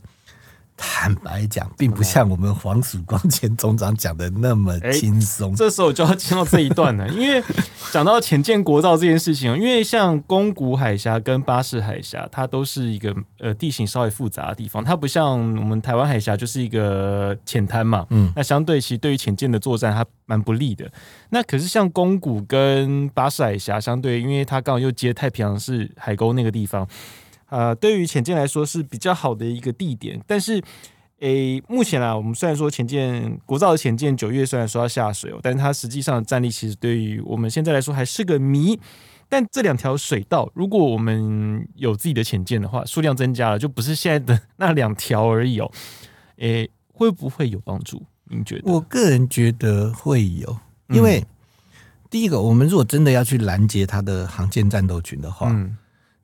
[0.83, 5.55] 坦白讲，并不像我们黄曙光前总长讲的那么轻松。
[5.55, 7.41] 这时候就要听到这一段了，因为
[7.91, 18.07] 讲到浅见国造这件事情，因为像宫古海峡跟巴士海峡，它都是一个呃地形稍微复杂的地方，它不像我们台湾海峡就是一个浅滩嘛。
[18.09, 20.91] 嗯，那相对其实对于浅见的作战，它蛮不利的。
[21.29, 26.87] 那可是像宫古跟巴士海峡，相对因为它刚好又接太平洋是海沟那个地方。
[27.51, 30.61] 呃，对于浅见来说是比较好的一个地点，但是，
[31.19, 38.79] 诶，目前啊，我们虽然说浅舰国造的浅舰九月虽然说要下水哦，但是它实际上的战力其实对于我们现在来说还是个谜。
[39.27, 45.71] 但这两条水道，如果我们有自己的潜舰的话，数量增加了，就不是现在的那两条而已哦。
[46.37, 48.01] 诶，会不会有帮助？
[48.25, 48.71] 您觉得？
[48.71, 51.27] 我个人觉得会有，因为、嗯、
[52.09, 55.77] 第一个，我们如果真的要去拦截它的航舰战斗群的话，嗯。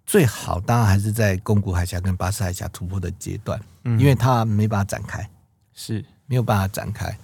[0.08, 4.00] 最好当然还是在宫古海峡跟巴士海峡突破的阶段，嗯。
[4.00, 5.30] 因为它没办法展开，
[5.76, 6.04] 是。
[6.26, 7.18] 没有办法展开，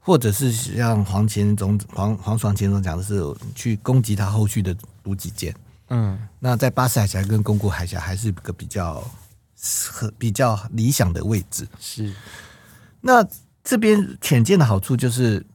[0.00, 3.22] 或者是像黄前总黄黄爽前总讲的是
[3.54, 5.54] 去攻击他后续的补给舰，
[5.90, 9.00] 嗯，那在巴士海峡跟宫古海峡还是个比较
[9.92, 12.12] 和比较理想的位置，是。
[13.00, 13.24] 那
[13.62, 15.46] 这边浅舰的好处就是，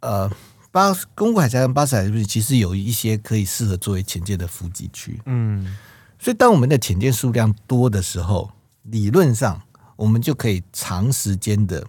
[0.00, 0.30] 呃，
[0.70, 5.74] 巴宫古海峡跟巴士海峡其实有一些可以适合作为潜舰的伏击区，嗯。
[6.22, 8.48] 所以，当我们的潜舰数量多的时候，
[8.84, 9.60] 理论上
[9.96, 11.84] 我们就可以长时间的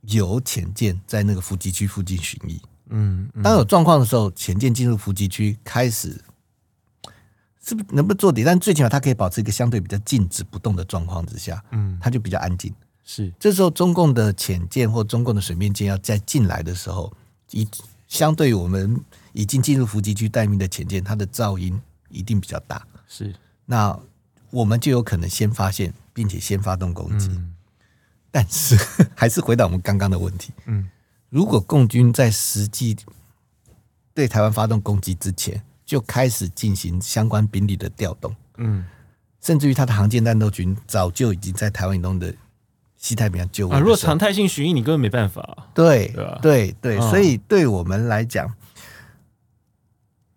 [0.00, 2.58] 有潜舰在那个伏击区附近巡弋。
[2.88, 6.18] 嗯，当有状况的时候，潜舰进入伏击区，开始
[7.62, 8.42] 是不能不能做底？
[8.42, 12.74] 但最起码它可以保持一个相对比较静止不动的状况之下，嗯，它就比较安静。
[13.04, 17.12] 是，这时候中共的潜舰或中共的水面舰要再进来的时候，
[17.50, 17.68] 以
[18.06, 18.98] 相对于我们
[19.34, 21.78] 已经进入伏击区待命的潜舰，它的噪音
[22.08, 22.82] 一定比较大。
[23.06, 23.34] 是。
[23.70, 23.98] 那
[24.50, 27.28] 我们就有可能先发现，并且先发动攻击。
[27.28, 27.54] 嗯、
[28.32, 28.74] 但是
[29.14, 30.88] 还是回到我们刚刚的问题，嗯，
[31.28, 32.96] 如果共军在实际
[34.14, 38.86] 对台湾发动攻击之前，就开始进行相关兵力的调动，嗯，
[39.42, 42.34] 甚至于他的航舰战斗群早就已经在台湾以东的
[42.96, 43.78] 西太平洋就位啊。
[43.78, 45.68] 如果常态性巡弋，你根本没办法。
[45.74, 46.10] 对？
[46.40, 48.54] 对对，所以对我们来讲，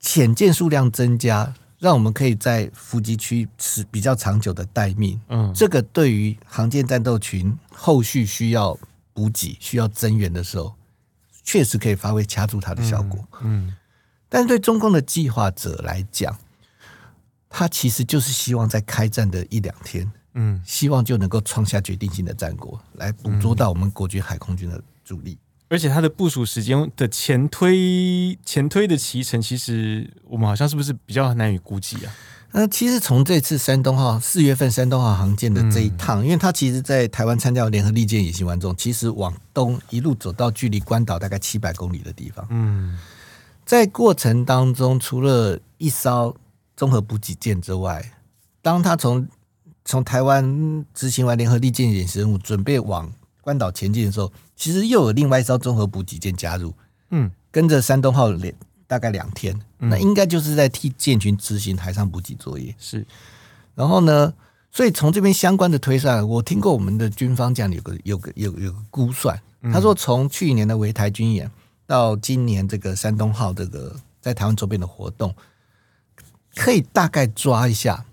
[0.01, 1.53] 潜舰数量增加。
[1.81, 5.19] 让我们可以在伏击区持比较长久的待命。
[5.29, 8.77] 嗯，这个对于航舰战斗群后续需要
[9.13, 10.75] 补给、需要增援的时候，
[11.43, 13.19] 确实可以发挥掐住它的效果。
[13.41, 13.75] 嗯，嗯，
[14.29, 16.37] 但是对中共的计划者来讲，
[17.49, 25.35] 他其实就是希望在开战的一两天，嗯，希望就能够创下决定性的战果，来捕捉到我们国军海空军的主力。
[25.71, 32.13] 而且它的部署时间的前推前推的骑程，其实我们好像是不是比较难以估计啊？
[32.51, 42.45] 那其实从这次山东号四月份山东号航舰的这一趟，嗯、因为它其实，在台湾参加联合利剑演习完之后，其实往东一路走到距离关岛大概七百公里的地方。
[42.49, 42.99] 嗯，
[43.65, 46.35] 在过程当中，除了一艘
[46.75, 48.11] 综合补给舰之外，
[48.61, 49.25] 当他从
[49.85, 53.09] 从台湾执行完联合利剑演习任务，准备往
[53.39, 54.29] 关岛前进的时候，
[54.61, 56.71] 其实又有另外一艘综合补给舰加入，
[57.09, 58.53] 嗯，跟着山东号连
[58.85, 62.75] 大概两天，嗯、那应该就是在替舰群执行海上补给作业。
[62.77, 63.03] 是，
[63.73, 64.31] 然后呢，
[64.69, 69.41] 所以从这边相关的推算，我听过我们的军方讲有个有个有有个估算，
[69.73, 71.49] 他说从去年的围台军演
[71.87, 75.35] 到今年这个山东号这个在台湾周边的活动，
[76.55, 78.05] 可以大概抓一下，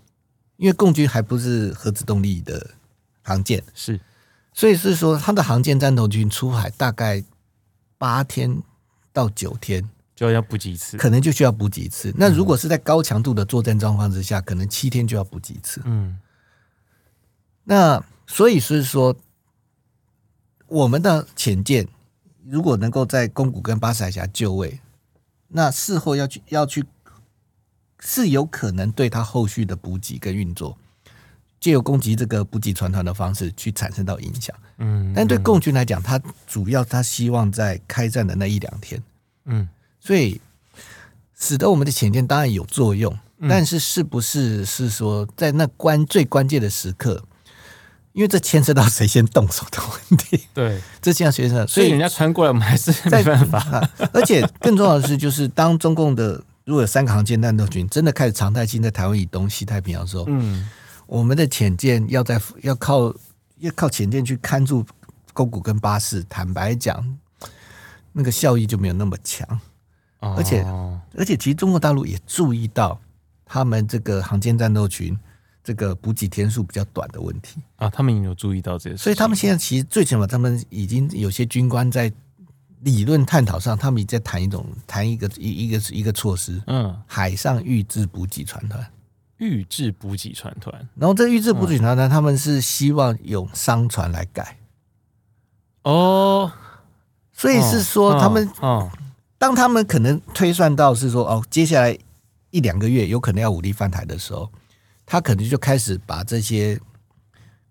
[0.57, 2.71] 因为共军还不是核子动力的
[3.21, 3.99] 航舰，是。
[4.59, 7.23] 所以是说，他的航舰战斗群出海大概
[7.97, 8.61] 八天
[9.13, 12.13] 到九天就要补给一次，可能就需要补给一次。
[12.17, 15.81] 那如果是在高强度的作战状况之下，可能七天就要补给一次。
[15.85, 16.19] 嗯，
[17.63, 19.15] 那所以是说，
[20.67, 21.87] 我们的潜舰
[22.45, 24.81] 如果能够在宫古跟巴士海峡就位，
[25.47, 26.83] 那事后要去要去
[28.01, 30.77] 是有可能对他后续的补给跟运作。
[31.59, 39.03] 借由攻击这个补给船团的方式去产生到影响，嗯，但对共军来讲，他主要他希望在开战的那一两天，
[39.45, 39.67] 嗯，
[39.99, 40.39] 所以
[41.37, 43.13] 使得我们的潜舰当然有作用，
[43.49, 47.25] 但是是不是是说在那关最关键的时刻，
[48.13, 53.89] 因为这牵涉到谁先动手的问题，对， 这牵涉，所以人家穿过来，我们还是没办法。
[54.13, 60.69] 而且更重要的是，就是当中共的如果有三个航舰战斗群真的开始常态性在台湾以东、西太平洋的时候，嗯。
[61.09, 63.11] 我们的潜舰要在要靠
[63.57, 64.85] 要靠潜舰去看住
[65.33, 67.03] 勾股跟巴士，坦白讲，
[68.13, 69.59] 那个效益就没有那么强。
[70.19, 70.61] 而且
[71.15, 72.99] 而且，其实中国大陆也注意到
[73.43, 75.17] 他们这个航舰战斗群
[75.63, 82.11] 这个补给天数比较短的问题啊，他们也有注意到这些，所以他们现在其实最起码他们已经有些军官在
[82.81, 88.85] 理论探讨上，他们也在谈一种谈一个一一个一个措施，嗯，海上预制补给船团。
[89.39, 94.57] 预制补给船团，然后这预制补给船团，他们是希望用商船来改。
[95.83, 96.51] 哦，
[97.33, 98.49] 所以是说他们，
[99.37, 101.97] 当他们可能推算到是说哦，接下来
[102.51, 104.51] 一两个月有可能要武力犯台的时候，
[105.05, 106.79] 他可能就开始把这些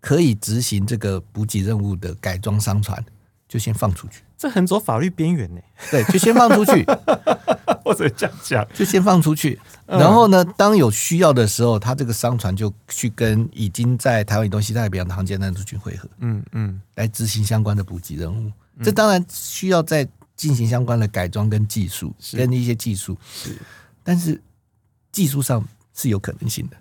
[0.01, 3.03] 可以执行这个补给任务的改装商船
[3.49, 4.21] 就先放出去。
[4.37, 5.59] 这很走法律边缘呢，
[5.91, 6.85] 对，就先放出去，
[7.83, 9.59] 或者这样讲，就先放出去。
[9.85, 18.49] 然后呢，当有需要的时候，他这个商船就去跟已经在台湾以东西太平洋的航舰战斗群会合，嗯嗯，来执行相关的补给任务。
[18.81, 23.17] 这当然需要再进行相关的改装跟技术，跟一些技术。
[23.29, 23.57] 是，
[24.03, 24.41] 但是
[25.11, 26.77] 技术上是有可能性的，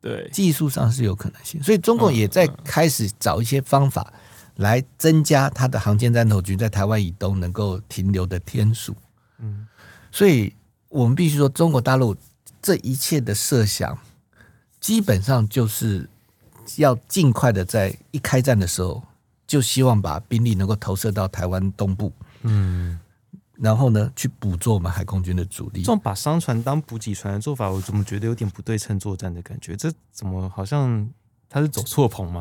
[0.00, 1.62] 对，技术上是有可能性。
[1.62, 4.10] 所以中共也在开始找一些方法。
[4.56, 8.96] 来增加他的航舰战斗群在台湾以东能够停留的天数，
[9.38, 9.66] 嗯，
[10.10, 10.54] 所以
[10.88, 12.16] 我们必须说，中国大陆
[12.62, 13.98] 这一切的设想，
[14.80, 16.08] 基本上就是
[16.76, 19.02] 要尽快的在一开战的时候，
[19.46, 22.10] 就希望把兵力能够投射到台湾东部，
[22.42, 22.98] 嗯，
[23.56, 25.80] 然后呢，去捕捉我们海空军的主力。
[25.80, 29.76] 这种把商船当补给船的做法，我怎么觉得有点不对称作战的感觉？
[29.76, 31.06] 这怎么好像
[31.50, 32.40] 他是走错棚吗？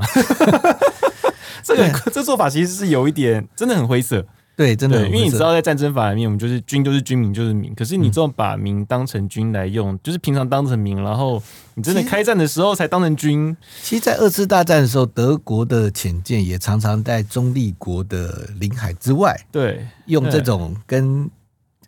[1.64, 4.26] 这个 这做法其实是有一点真的很灰色，
[4.56, 7.76] 对，真的，因为你知道，在战争法里面，我们就是军就是军，民就是民。
[7.76, 11.44] 可是你这种把民当成军来用，就是平常当成民，然后
[11.74, 13.56] 你真的开战的时候才当成军。
[13.84, 21.30] 其实，在二次大战的时候，德国的潜舰也常常在中立国的领海之外，对，用这种跟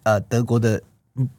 [0.03, 0.81] 呃德国的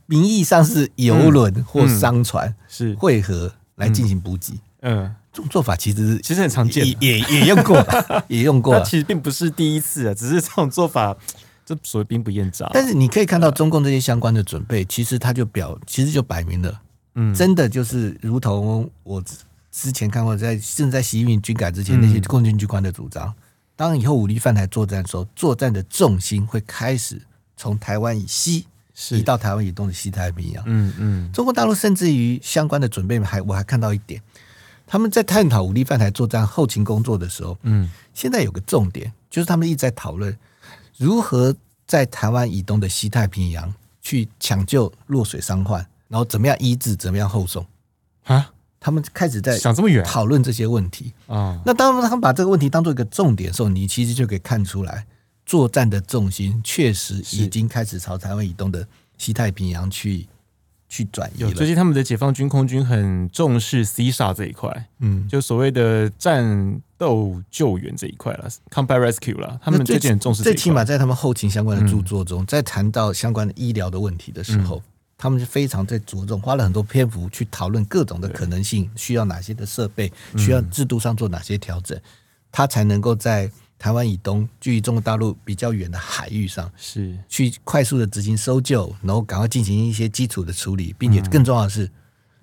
[0.06, 5.14] 名义上是游轮或商船是汇合来进行补给，嗯。
[5.32, 7.86] 这种做法其实其实很常见，也也 也用过，
[8.28, 8.80] 也用过。
[8.84, 11.16] 其实并不是第一次啊，只是这种做法，
[11.64, 12.68] 这所谓兵不厌诈。
[12.72, 16.80] 但是你可以看到中共这些相关的准备，其实它就表，其实就摆明了，
[17.14, 19.22] 嗯，真的就是如同我
[19.70, 23.32] 之前看过，在甚至在习近平军改之前，那些共军军官的主张，
[23.76, 27.20] 当以后武力犯台作战的时候，作战的重心会开始
[27.56, 28.66] 从台湾以西
[29.10, 30.64] 移到台湾以东的西太平洋。
[30.66, 34.20] 嗯嗯，中国大陆甚至于相关的准备还我还看到一点，
[34.88, 40.36] 他们在探讨武力犯台作战后勤工作的时候，嗯，现在有个重点，就是他们一直在讨论
[40.96, 41.54] 如何
[41.86, 47.64] 在台湾以东的西太平洋去抢救落水伤患，然后怎么样医治，怎么样后送。
[48.24, 48.50] 啊？
[48.80, 50.04] 他们开始在想这么远？
[50.04, 51.12] 讨论这些问题。
[51.26, 51.60] 啊。
[51.66, 55.04] 那当他们把这个问题当做一个重点的时候，你其实就可以看出来，
[55.44, 58.86] 作战的重心确实已经开始朝台湾以东的
[59.18, 60.26] 西太平洋去
[60.88, 61.52] 去转移了。
[61.52, 69.60] 最近他们的解放军空军很重视 CSAR 这一块，嗯，就所谓的战斗救援这一块了，Combat Rescue 了。
[69.62, 70.42] 他们最近很重视。
[70.42, 74.76] 最起码在他们后勤相关的著作中，在谈到相关的医疗的问题的时候。
[74.76, 74.82] 嗯
[75.20, 82.00] 他们是非常在着重，花了很多篇幅去讨论各种的可能性，需要哪些的设备，需要制度上做哪些调整，
[82.52, 91.88] 他才能够在台湾以东，距离中国大陆比较远的海域上，是去快速的执行搜救，然后赶快进行一些基础的处理，并且更重要的是，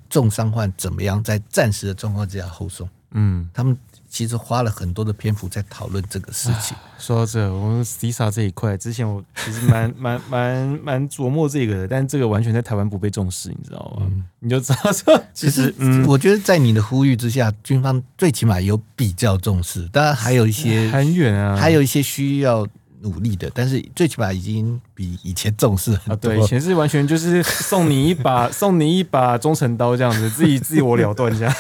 [0.10, 2.90] 重伤患怎么样在暂时的状况之下后送。
[3.16, 3.76] 嗯，他们。
[4.08, 6.78] 其实花了很多的篇幅在讨论这个事情。
[6.98, 14.08] 说到这，我们 CSAR 这一块，之前我其实蛮 蛮蛮蛮琢磨这个的，但这个完全在台湾不被重视，你知道吗？
[14.10, 22.66] 嗯、你就知道说，其实，嗯，我觉得在你的呼吁之下，军方最起码有比较重视，当然还有一些 很远啊，还有一些需要
[23.02, 26.30] 努力的，但是最起码已经比以前重视很多。
[26.30, 31.54] 啊、对，以前是完全就是送你一把， 送你一把忠诚刀这样子，自己自我了断这样。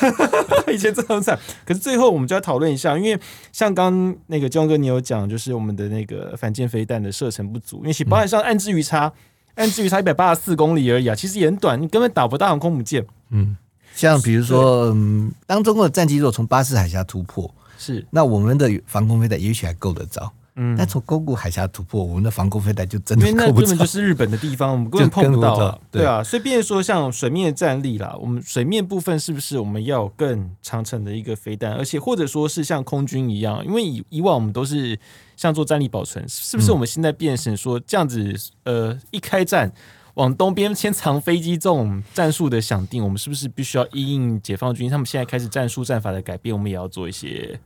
[0.73, 3.19] 以前这样子，可是最后我们就要讨论一下，因为
[3.51, 9.11] 像刚那个建中哥你有讲，就是我们的那个反舰飞弹的射程不足，因为其包含上岸之鱼叉，
[9.55, 13.05] 岸之鱼叉一百八十四公里而已啊，其实也很短，你根本打不到航空母舰。
[13.29, 13.55] 嗯，
[13.93, 18.05] 像比如说，嗯，当中国的战机如果从巴士海峡突破，是。
[18.09, 20.31] 那我们的防空飞弹也许还够得着。
[20.57, 25.77] 嗯，但从宫古海峡突破，我们的防空飞弹就真的因为那根本就是日本的地方，我们根本碰不到啊。
[25.91, 34.97] 对啊，所以变说像水面战力啦，我们水面部分是不是我们要有更长程的一个飞弹，而且或者说是像空军一样，因为以以往我们都是
[35.35, 38.33] 像做战力保存，是不是我们现在变成说这样子？
[38.63, 39.69] 呃，一开战
[40.13, 47.59] 往东边先藏飞机这种战术的想定，我们是不是必须要因应解放军他们现在开始战术战法的改变，我们也要做一些。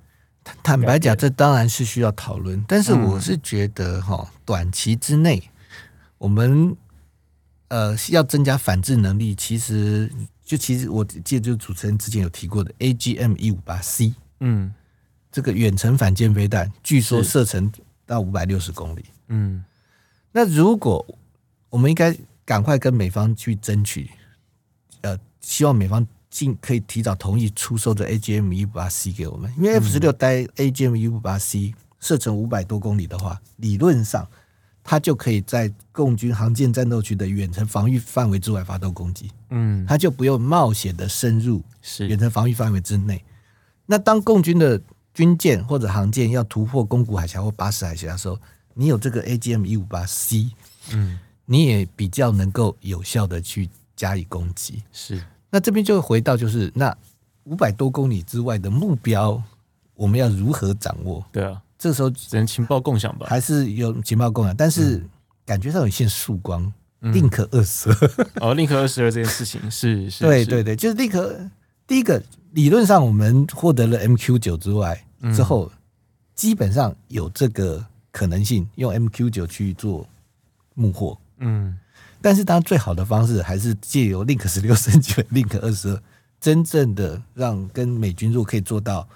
[0.62, 5.50] 坦白讲，这当然是需要讨论，但是我是觉得哈，短期之内，
[6.18, 6.76] 我们
[7.70, 10.12] 呃要增加反制能力，其实
[10.44, 14.74] 就其实我记得就主持人之前有提过的 AGM 一五八 C，嗯，
[15.32, 17.72] 这个远程反舰飞弹，据说射程
[18.06, 19.64] 到五百六十公里，嗯，
[20.32, 21.06] 那如果
[21.70, 24.10] 我们应该赶快跟美方去争取，
[25.02, 26.06] 呃，希望美方。
[26.30, 34.28] 尽可以提早同意出售的 AGM 一五八 C 给我们，因为 F 十六带 AGM 一五八 C 射程五百多公里的话，理论上
[34.84, 41.64] 它就可以在共军航舰战斗区的远程防御范围之外发动攻击，嗯，它就不用冒险的深入
[42.08, 43.24] 远程防御范围之内。
[43.88, 44.80] 那当共军的
[45.14, 48.40] 军舰或者航舰要突破宫古海峡或巴士海峡的时候，
[48.76, 50.52] 你有这个 AGM 一五八 C，
[50.92, 55.22] 嗯，你也比较能够有效的去加以攻击，是。
[55.50, 56.96] 那这边就回到就是那
[57.46, 59.42] 五百多公里之外的目标，
[59.96, 61.26] 我们要如何掌握？
[61.32, 63.26] 对啊，这时候只能情报共享吧？
[63.28, 64.56] 还是有情报共享？
[64.56, 65.04] 但是
[65.46, 71.40] 感觉上有一线曙光，宁可二十二哦，宁可二十二这件事情是 是，对对对，就是宁可
[71.88, 72.22] 第一个
[72.52, 75.72] 理论上我们获得了 MQ 九之外之后，
[76.36, 80.08] 基本上有这个可能性用 MQ 九去做
[80.76, 81.78] 幕货，嗯。
[82.22, 86.02] 但是，当然最好的方式还是借由 Link 十六 升级为 Link 二十二，
[86.40, 89.08] 真正的让跟美军如果可以做到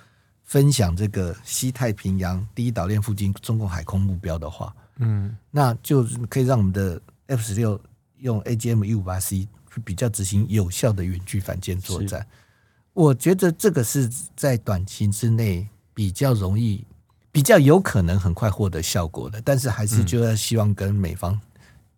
[0.43, 7.79] 分享这个西太平洋第一岛链附近中共海空目标的话，嗯，那就可以让我们的 F 十六
[8.19, 12.25] 用 AGM 一五八 C 去比较执行有效的远距反舰作战。
[12.93, 16.85] 我觉得这个是在短期之内比较容易、
[17.31, 19.41] 比较有可能很快获得效果的。
[19.41, 21.39] 但是，还是就要希望跟美方。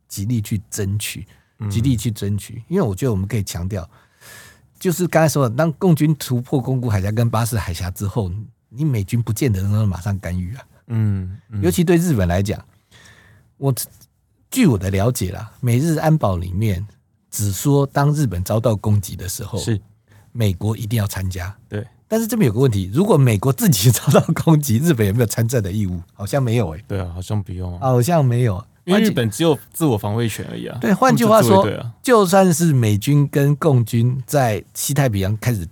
[0.07, 1.25] 极力去争取，
[1.69, 3.89] 极力去争取，因为我觉得我们可以强调，
[4.79, 8.31] 就是刚才说的，当共军突破宫古海峡跟巴士海峡之后，
[8.69, 10.63] 你美军不见得能马上干预啊。
[10.87, 12.63] 嗯，尤其对日本来讲，
[13.57, 13.73] 我
[14.51, 16.85] 据我的了解啦，美日安保里面
[17.31, 19.81] 只说当日本遭到攻击的时候，是
[20.31, 21.55] 美国一定要参加。
[21.67, 25.99] 对，但是这边有个问题，如果美国自己 遭到攻击，日本有没有参战的义务？
[26.13, 26.85] 好像没有诶、欸。
[26.87, 28.63] 对啊，好像不用啊，好像没有。
[28.85, 30.77] 因为日本只有自我防卫权而已啊。
[30.79, 31.67] 对，换句话说，
[32.01, 35.67] 就算是美军跟共军在西太平洋开始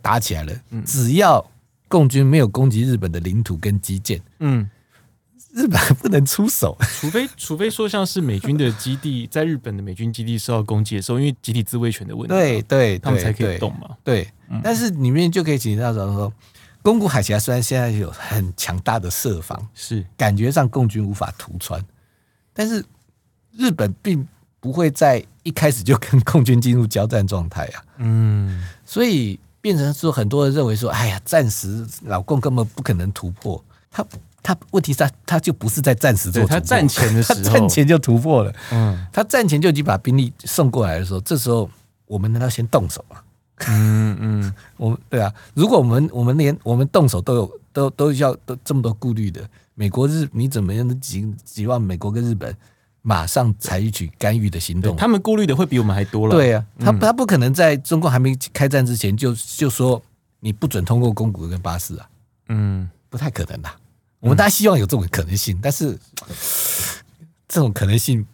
[0.00, 0.52] 打起来了，
[0.86, 1.44] 只要
[1.88, 4.68] 共军没有攻击日本的领土跟基建，嗯，
[5.52, 13.90] 日本不能出手，除非 除非说像是美军的基地在日本的美军基地受到攻击的时候，因为集体自卫权的问题，对对，他们才可以动嘛。
[14.02, 14.26] 对，
[14.62, 16.32] 但是里面就可以提到说，
[16.80, 20.04] 宫古海峡虽然现在有很强大的设防，是。
[20.16, 21.78] 感觉上共军无法突穿，
[22.52, 22.84] 但是
[23.56, 24.26] 日本并
[24.60, 27.84] 不会在一开始就跟共军进入交战状态啊。
[27.98, 34.04] 嗯，所以变成说很多人认为说，哎呀，暂时老共根本不可能突破他。
[34.44, 38.52] 他问题是他他就不是在暂时做，他战前的时候， 他战前就突破了。
[38.72, 41.70] 嗯，他战前就已经把兵力送过来的时候，这时候
[42.06, 43.18] 我们难道先动手吗？
[43.68, 52.54] 嗯嗯， 我们对啊，如果我们我们连我们动手都有都都要都这么多顾虑的，美国日你怎么样都指指望美国跟日本
[53.00, 54.94] 马上采取干预的行动？
[54.96, 56.34] 他们顾虑的会比我们还多了。
[56.34, 60.00] 对啊，他他不可能在中共还没开战之前就就说
[60.40, 62.08] 你不准通过公股跟巴士啊，
[62.48, 63.68] 嗯，不太可能的。
[64.20, 65.98] 我们大家希望有这种可能性，但是
[67.48, 68.24] 这种可能性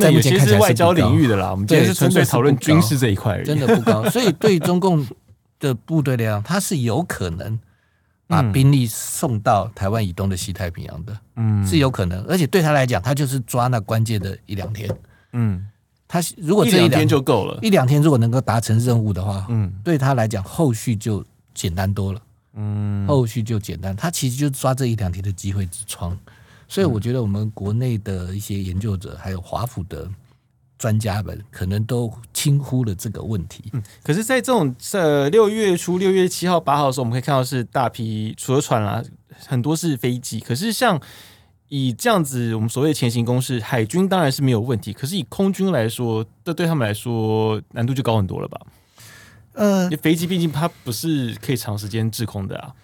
[0.00, 1.52] 在目前看起来是外交领域的啦。
[1.52, 4.10] 我们今天是纯粹讨论军事这一块，真的不高。
[4.10, 5.06] 所以对中共
[5.60, 7.56] 的部队来讲，他是有可能
[8.26, 12.24] 把兵力送到台湾以东的西太平洋的，嗯，是有可能。
[12.24, 14.90] 而且对他来讲，他就是抓那关键的一两天，
[15.32, 15.66] 嗯，
[16.08, 21.24] 他如果这一两天就够了，一两天如果能够达成任务的话，嗯，对他来讲后续就
[21.54, 22.20] 简单多了。
[22.54, 26.18] 嗯，后续就简单，他其实就抓这一两天的机会之窗，
[26.66, 30.08] 所以我觉得我们国内的一些研究者，还有华府的
[30.78, 33.64] 专家们，可能都轻忽了这个问题。
[33.72, 39.02] 嗯，可是，在这种呃六月初六月七号八号的时候，我们可以看到是大批除了船啦，
[39.46, 40.40] 很多是飞机。
[40.40, 41.00] 可是像
[41.68, 44.92] 以这样子，我们所谓的前行攻势，海军当然是没有问题。
[44.92, 48.60] 可是以空军来说，这对他们来说难度就高很多了吧？
[49.54, 52.74] 呃，飞机毕竟它不是可以长时间滞空的啊，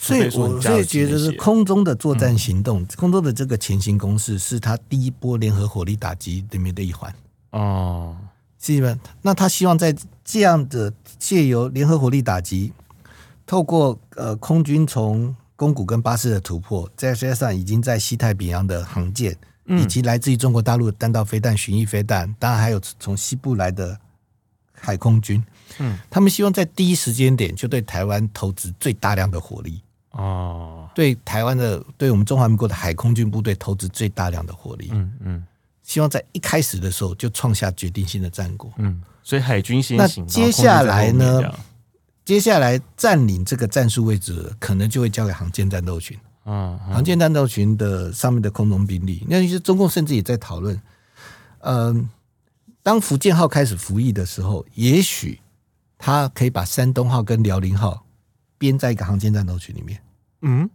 [0.00, 7.12] 所以我所以觉得是空中的作战行动，嗯、空中的这个前行攻势是他第一波联合火力打击里面的一环
[7.50, 8.16] 哦。
[8.56, 9.94] 基本那他希望在
[10.24, 12.72] 这样的借由联合火力打击，
[13.44, 19.36] 透过呃空军从宫古跟巴士的突破，再加上已经在西太平洋的航舰，
[19.66, 23.98] 以及来自于中国大陆的弹道飞弹、巡弋飞弹，当然还有从西部来的
[24.72, 25.42] 海空军。
[25.78, 29.82] 嗯，他们希望在第一时间点就对台湾投掷最大量的火力
[30.18, 34.90] 哦，对台湾的，对我们中华民国的海空军部队投资最大量的火力。
[34.92, 35.46] 嗯嗯，
[35.82, 38.70] 希望在一开始的时候就创下决定性的战果。
[38.78, 40.24] 嗯，所以海军先行。
[40.24, 41.42] 那接下来呢？
[42.24, 46.18] 接下来占领这个战术位置，可能就会交给航舰战斗群。
[46.44, 50.80] 嗯，航舰战斗群的上面的空中兵力，那其实中共甚至也在讨论，
[51.60, 52.08] 嗯，
[52.82, 55.40] 当福建号开始服役的时候，也许。
[56.00, 58.06] 他可以把山东号跟辽宁号
[58.56, 60.00] 编在一个航舰战斗群里面，
[60.42, 60.68] 嗯，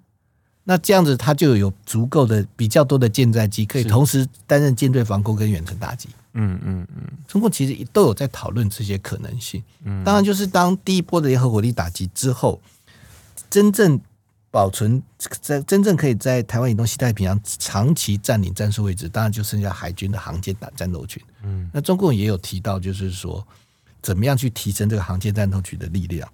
[0.64, 6.10] 那这样子他就有足够的比较多的舰载机，可以同时担任舰队防空跟远程打击。
[6.34, 9.64] 嗯嗯嗯，中共其实都有在讨论这些可能性。
[9.84, 12.60] 嗯，当然就是当第一波的联合火力打击之后，
[13.50, 14.00] 真正
[14.50, 21.22] 保存在真正可以在台湾以东西太平洋长期占领战术位置，当然就剩下海军的航舰打战斗群。
[21.44, 23.46] 嗯，那中共也有提到，就是说。
[24.02, 26.30] 怎么样去提升这个航舰战斗群的力量？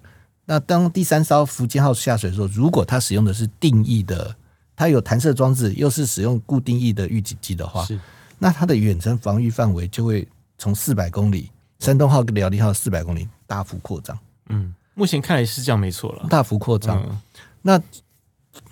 [0.50, 4.34] 那当第三艘福建号下水的时候，如果它使用的是定义的，
[4.74, 7.96] 它有弹射装置，又是使用固定翼的预警机的话，是
[8.36, 10.26] 那它的远程防御范围就会
[10.58, 14.18] 从四百公里，山东号跟辽宁号四百公里大幅扩张。
[14.48, 17.00] 嗯，目前看来是这样，没错了，大幅扩张。
[17.00, 17.20] 嗯、
[17.62, 17.80] 那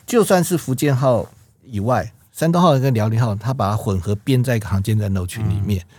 [0.04, 1.30] 就算是福建号
[1.62, 5.96] 以外，山东号跟辽宁号，它把它混合编在一个航舰战斗群里面，嗯、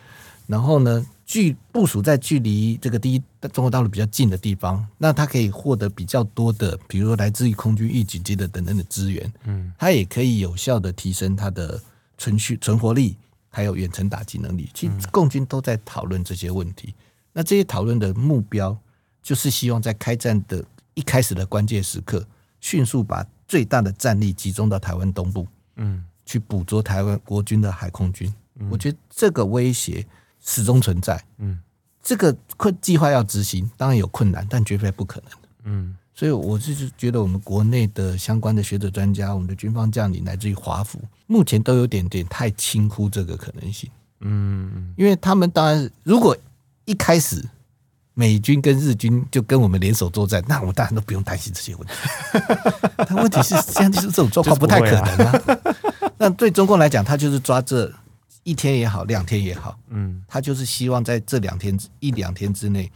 [0.47, 1.05] 然后呢？
[1.29, 3.21] 距部署在距离这个第一
[3.53, 9.31] 中国大陆比较近的地方，那它可以获得比较多的，比如说来自于空军预警机的等等的资源。
[9.43, 11.79] 嗯，它也可以有效的提升它的
[12.17, 13.15] 存续存活力，
[13.47, 14.71] 还有远程打击能力。
[14.73, 16.95] 其实共军都在讨论这些问题。
[17.31, 18.75] 那这些讨论的目标，
[19.21, 20.65] 就是希望在开战的
[20.95, 22.27] 一开始的关键时刻，
[22.59, 28.33] 迅速把最大的战力集中到台湾东部，嗯，去捕捉台湾国军的海空军。
[28.71, 30.03] 我觉得这个威胁。
[30.43, 31.59] 始终存在，嗯，
[32.01, 35.31] 这个困计划要执行，当然有困难，但绝非不可能，
[35.65, 43.89] 嗯，所以我就是觉得我们国内的相关的学者专家，我们的军方将领，乃至于华府，目前都有点点太轻忽这个可能性，
[44.21, 46.35] 嗯，因为他们当然如果
[46.85, 47.43] 一开始
[48.13, 51.93] 美军跟日军就跟我们联手作战，那我们当然都不用担心这些问题，
[53.07, 55.59] 但问题是现在就是这种状况不太可能啊，
[56.17, 57.93] 那对中共来讲，他就是抓这。
[58.43, 62.91] 一天也好，两天也好，嗯，他就是希望在这两天一两天之内，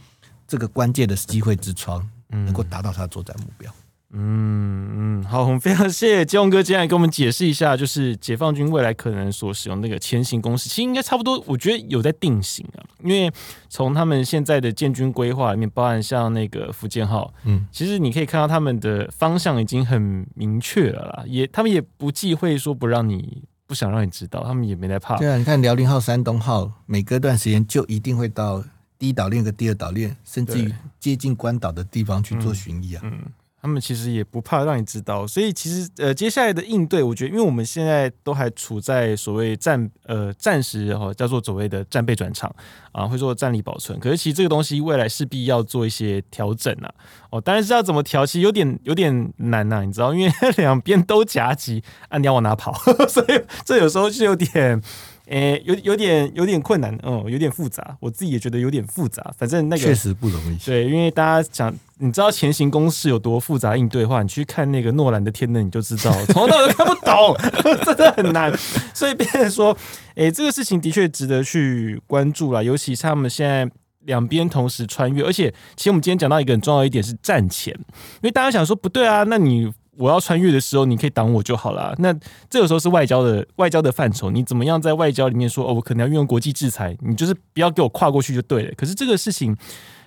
[0.46, 3.72] 这个关键的机会之窗，能够达到他的作战目标。
[4.16, 12.86] 嗯嗯，好，我们非常谢谢金龙哥今天来给我们解释一下，就是解放军未来可能所使用那个前行攻势，其实应该差不多，我觉得有在定型啊。
[13.02, 13.28] 因为
[13.68, 25.16] 从他们现在的建军规划里面，包含像那个福建号，嗯，其实你可以看到他们的方向已经很明确了啦，也他们也不忌讳说不让你不想让你知道，他们也没来怕。
[25.16, 28.62] 对啊，你看辽宁号、山东号，每隔段时间就一定会到
[28.98, 33.00] 第一岛链和第二岛链，甚至于接近关岛的地方去做巡弋啊。
[33.04, 33.20] 嗯。
[33.64, 42.54] 他们其实也不怕让你知道，所以其实呃，接下来的应对，我觉得，因为我们现在都还处在所谓战呃战时哈，叫做所谓的战备转场
[42.92, 43.98] 啊，会做战力保存。
[43.98, 46.92] 可是其实这个东西未来势必要做一些调整啊，
[47.30, 52.74] 哦，当然是要怎么调，其实有点有点难呐、你知道，因为 两边都夹击，啊，你要往哪跑？
[53.08, 54.82] 所以这有时候是有点。
[55.26, 59.34] 诶、欸，有有点有点困难，嗯，有点复杂，我自己也觉得有点复杂。
[59.38, 60.56] 反正那个确实不容易。
[60.64, 67.36] 对，因为大家讲，你知道前行公式有多复杂应对的话，你去看那个诺兰的《天能》，你就知道， 从头到尾都看不懂，
[67.86, 68.52] 真的很难。
[68.92, 69.74] 所以别人说，
[70.16, 73.66] 诶、欸，这个事情的确值得去关注啦，尤其是他们现在
[74.00, 79.72] 两边同时穿越，而且其实我们今天讲到一个很重要一点是战前，因为大家想说不对啊，那你。
[79.96, 81.94] 我要穿越的时候，你可以挡我就好了。
[81.98, 82.12] 那
[82.50, 88.72] 这个时候是外交的外交的范畴，你怎么样在外交里面说哦，我可能要运用国际制裁，你就是不要给我跨过去就对了。
[88.76, 89.56] 可是这个事情，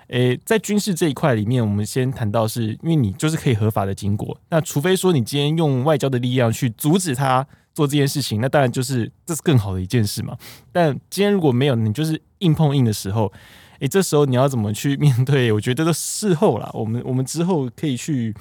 [0.07, 4.37] 诶、在军事这一块里面，我们先谈到是因为你就是可以合法的经过。
[4.49, 10.35] 那除非说你今天用外交的力量去阻止他做这件事情，那当然就是这是更好的一件事嘛。
[10.71, 13.31] 但今天如果没有，你就是硬碰硬的时候，
[13.79, 15.51] 诶、这时候你要怎么去面对？
[15.51, 18.33] 我觉得都事后啦，我们我们之后可以去。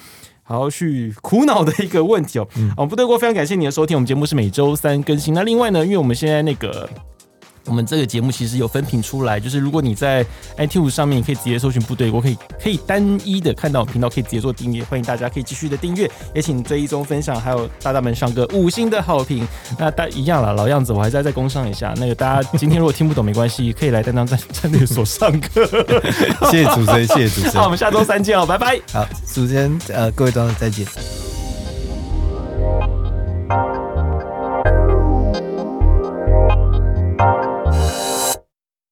[0.46, 2.48] 好好去苦恼的一个问题哦。
[2.56, 5.34] 嗯，哦，不得过非常感谢你的收听，我们节目是每周三更新。
[5.34, 6.88] 那另外呢，因为我们现在那个。
[7.66, 10.24] 我们这个节目其实有分屏出来，就是如果你在
[10.56, 14.82] iTune 上面，你可以直接搜寻“部队锅”，可以可以单一的看到频道，可以直接做订阅。
[14.84, 19.46] 欢迎大家可以继续的订阅，也请追一中分享，还有大大们上个五星的好评。
[19.78, 21.92] 那大一样了，老样子，我还在再工上一下。
[21.96, 25.66] 那个大家今天如果听不懂没关系，可以来担当战战略所上课。
[26.50, 27.52] 谢谢主持人，谢谢主持人。
[27.54, 28.80] 那我们下周三见哦，拜拜。
[28.92, 30.86] 好，主持人，呃，各位观众再见。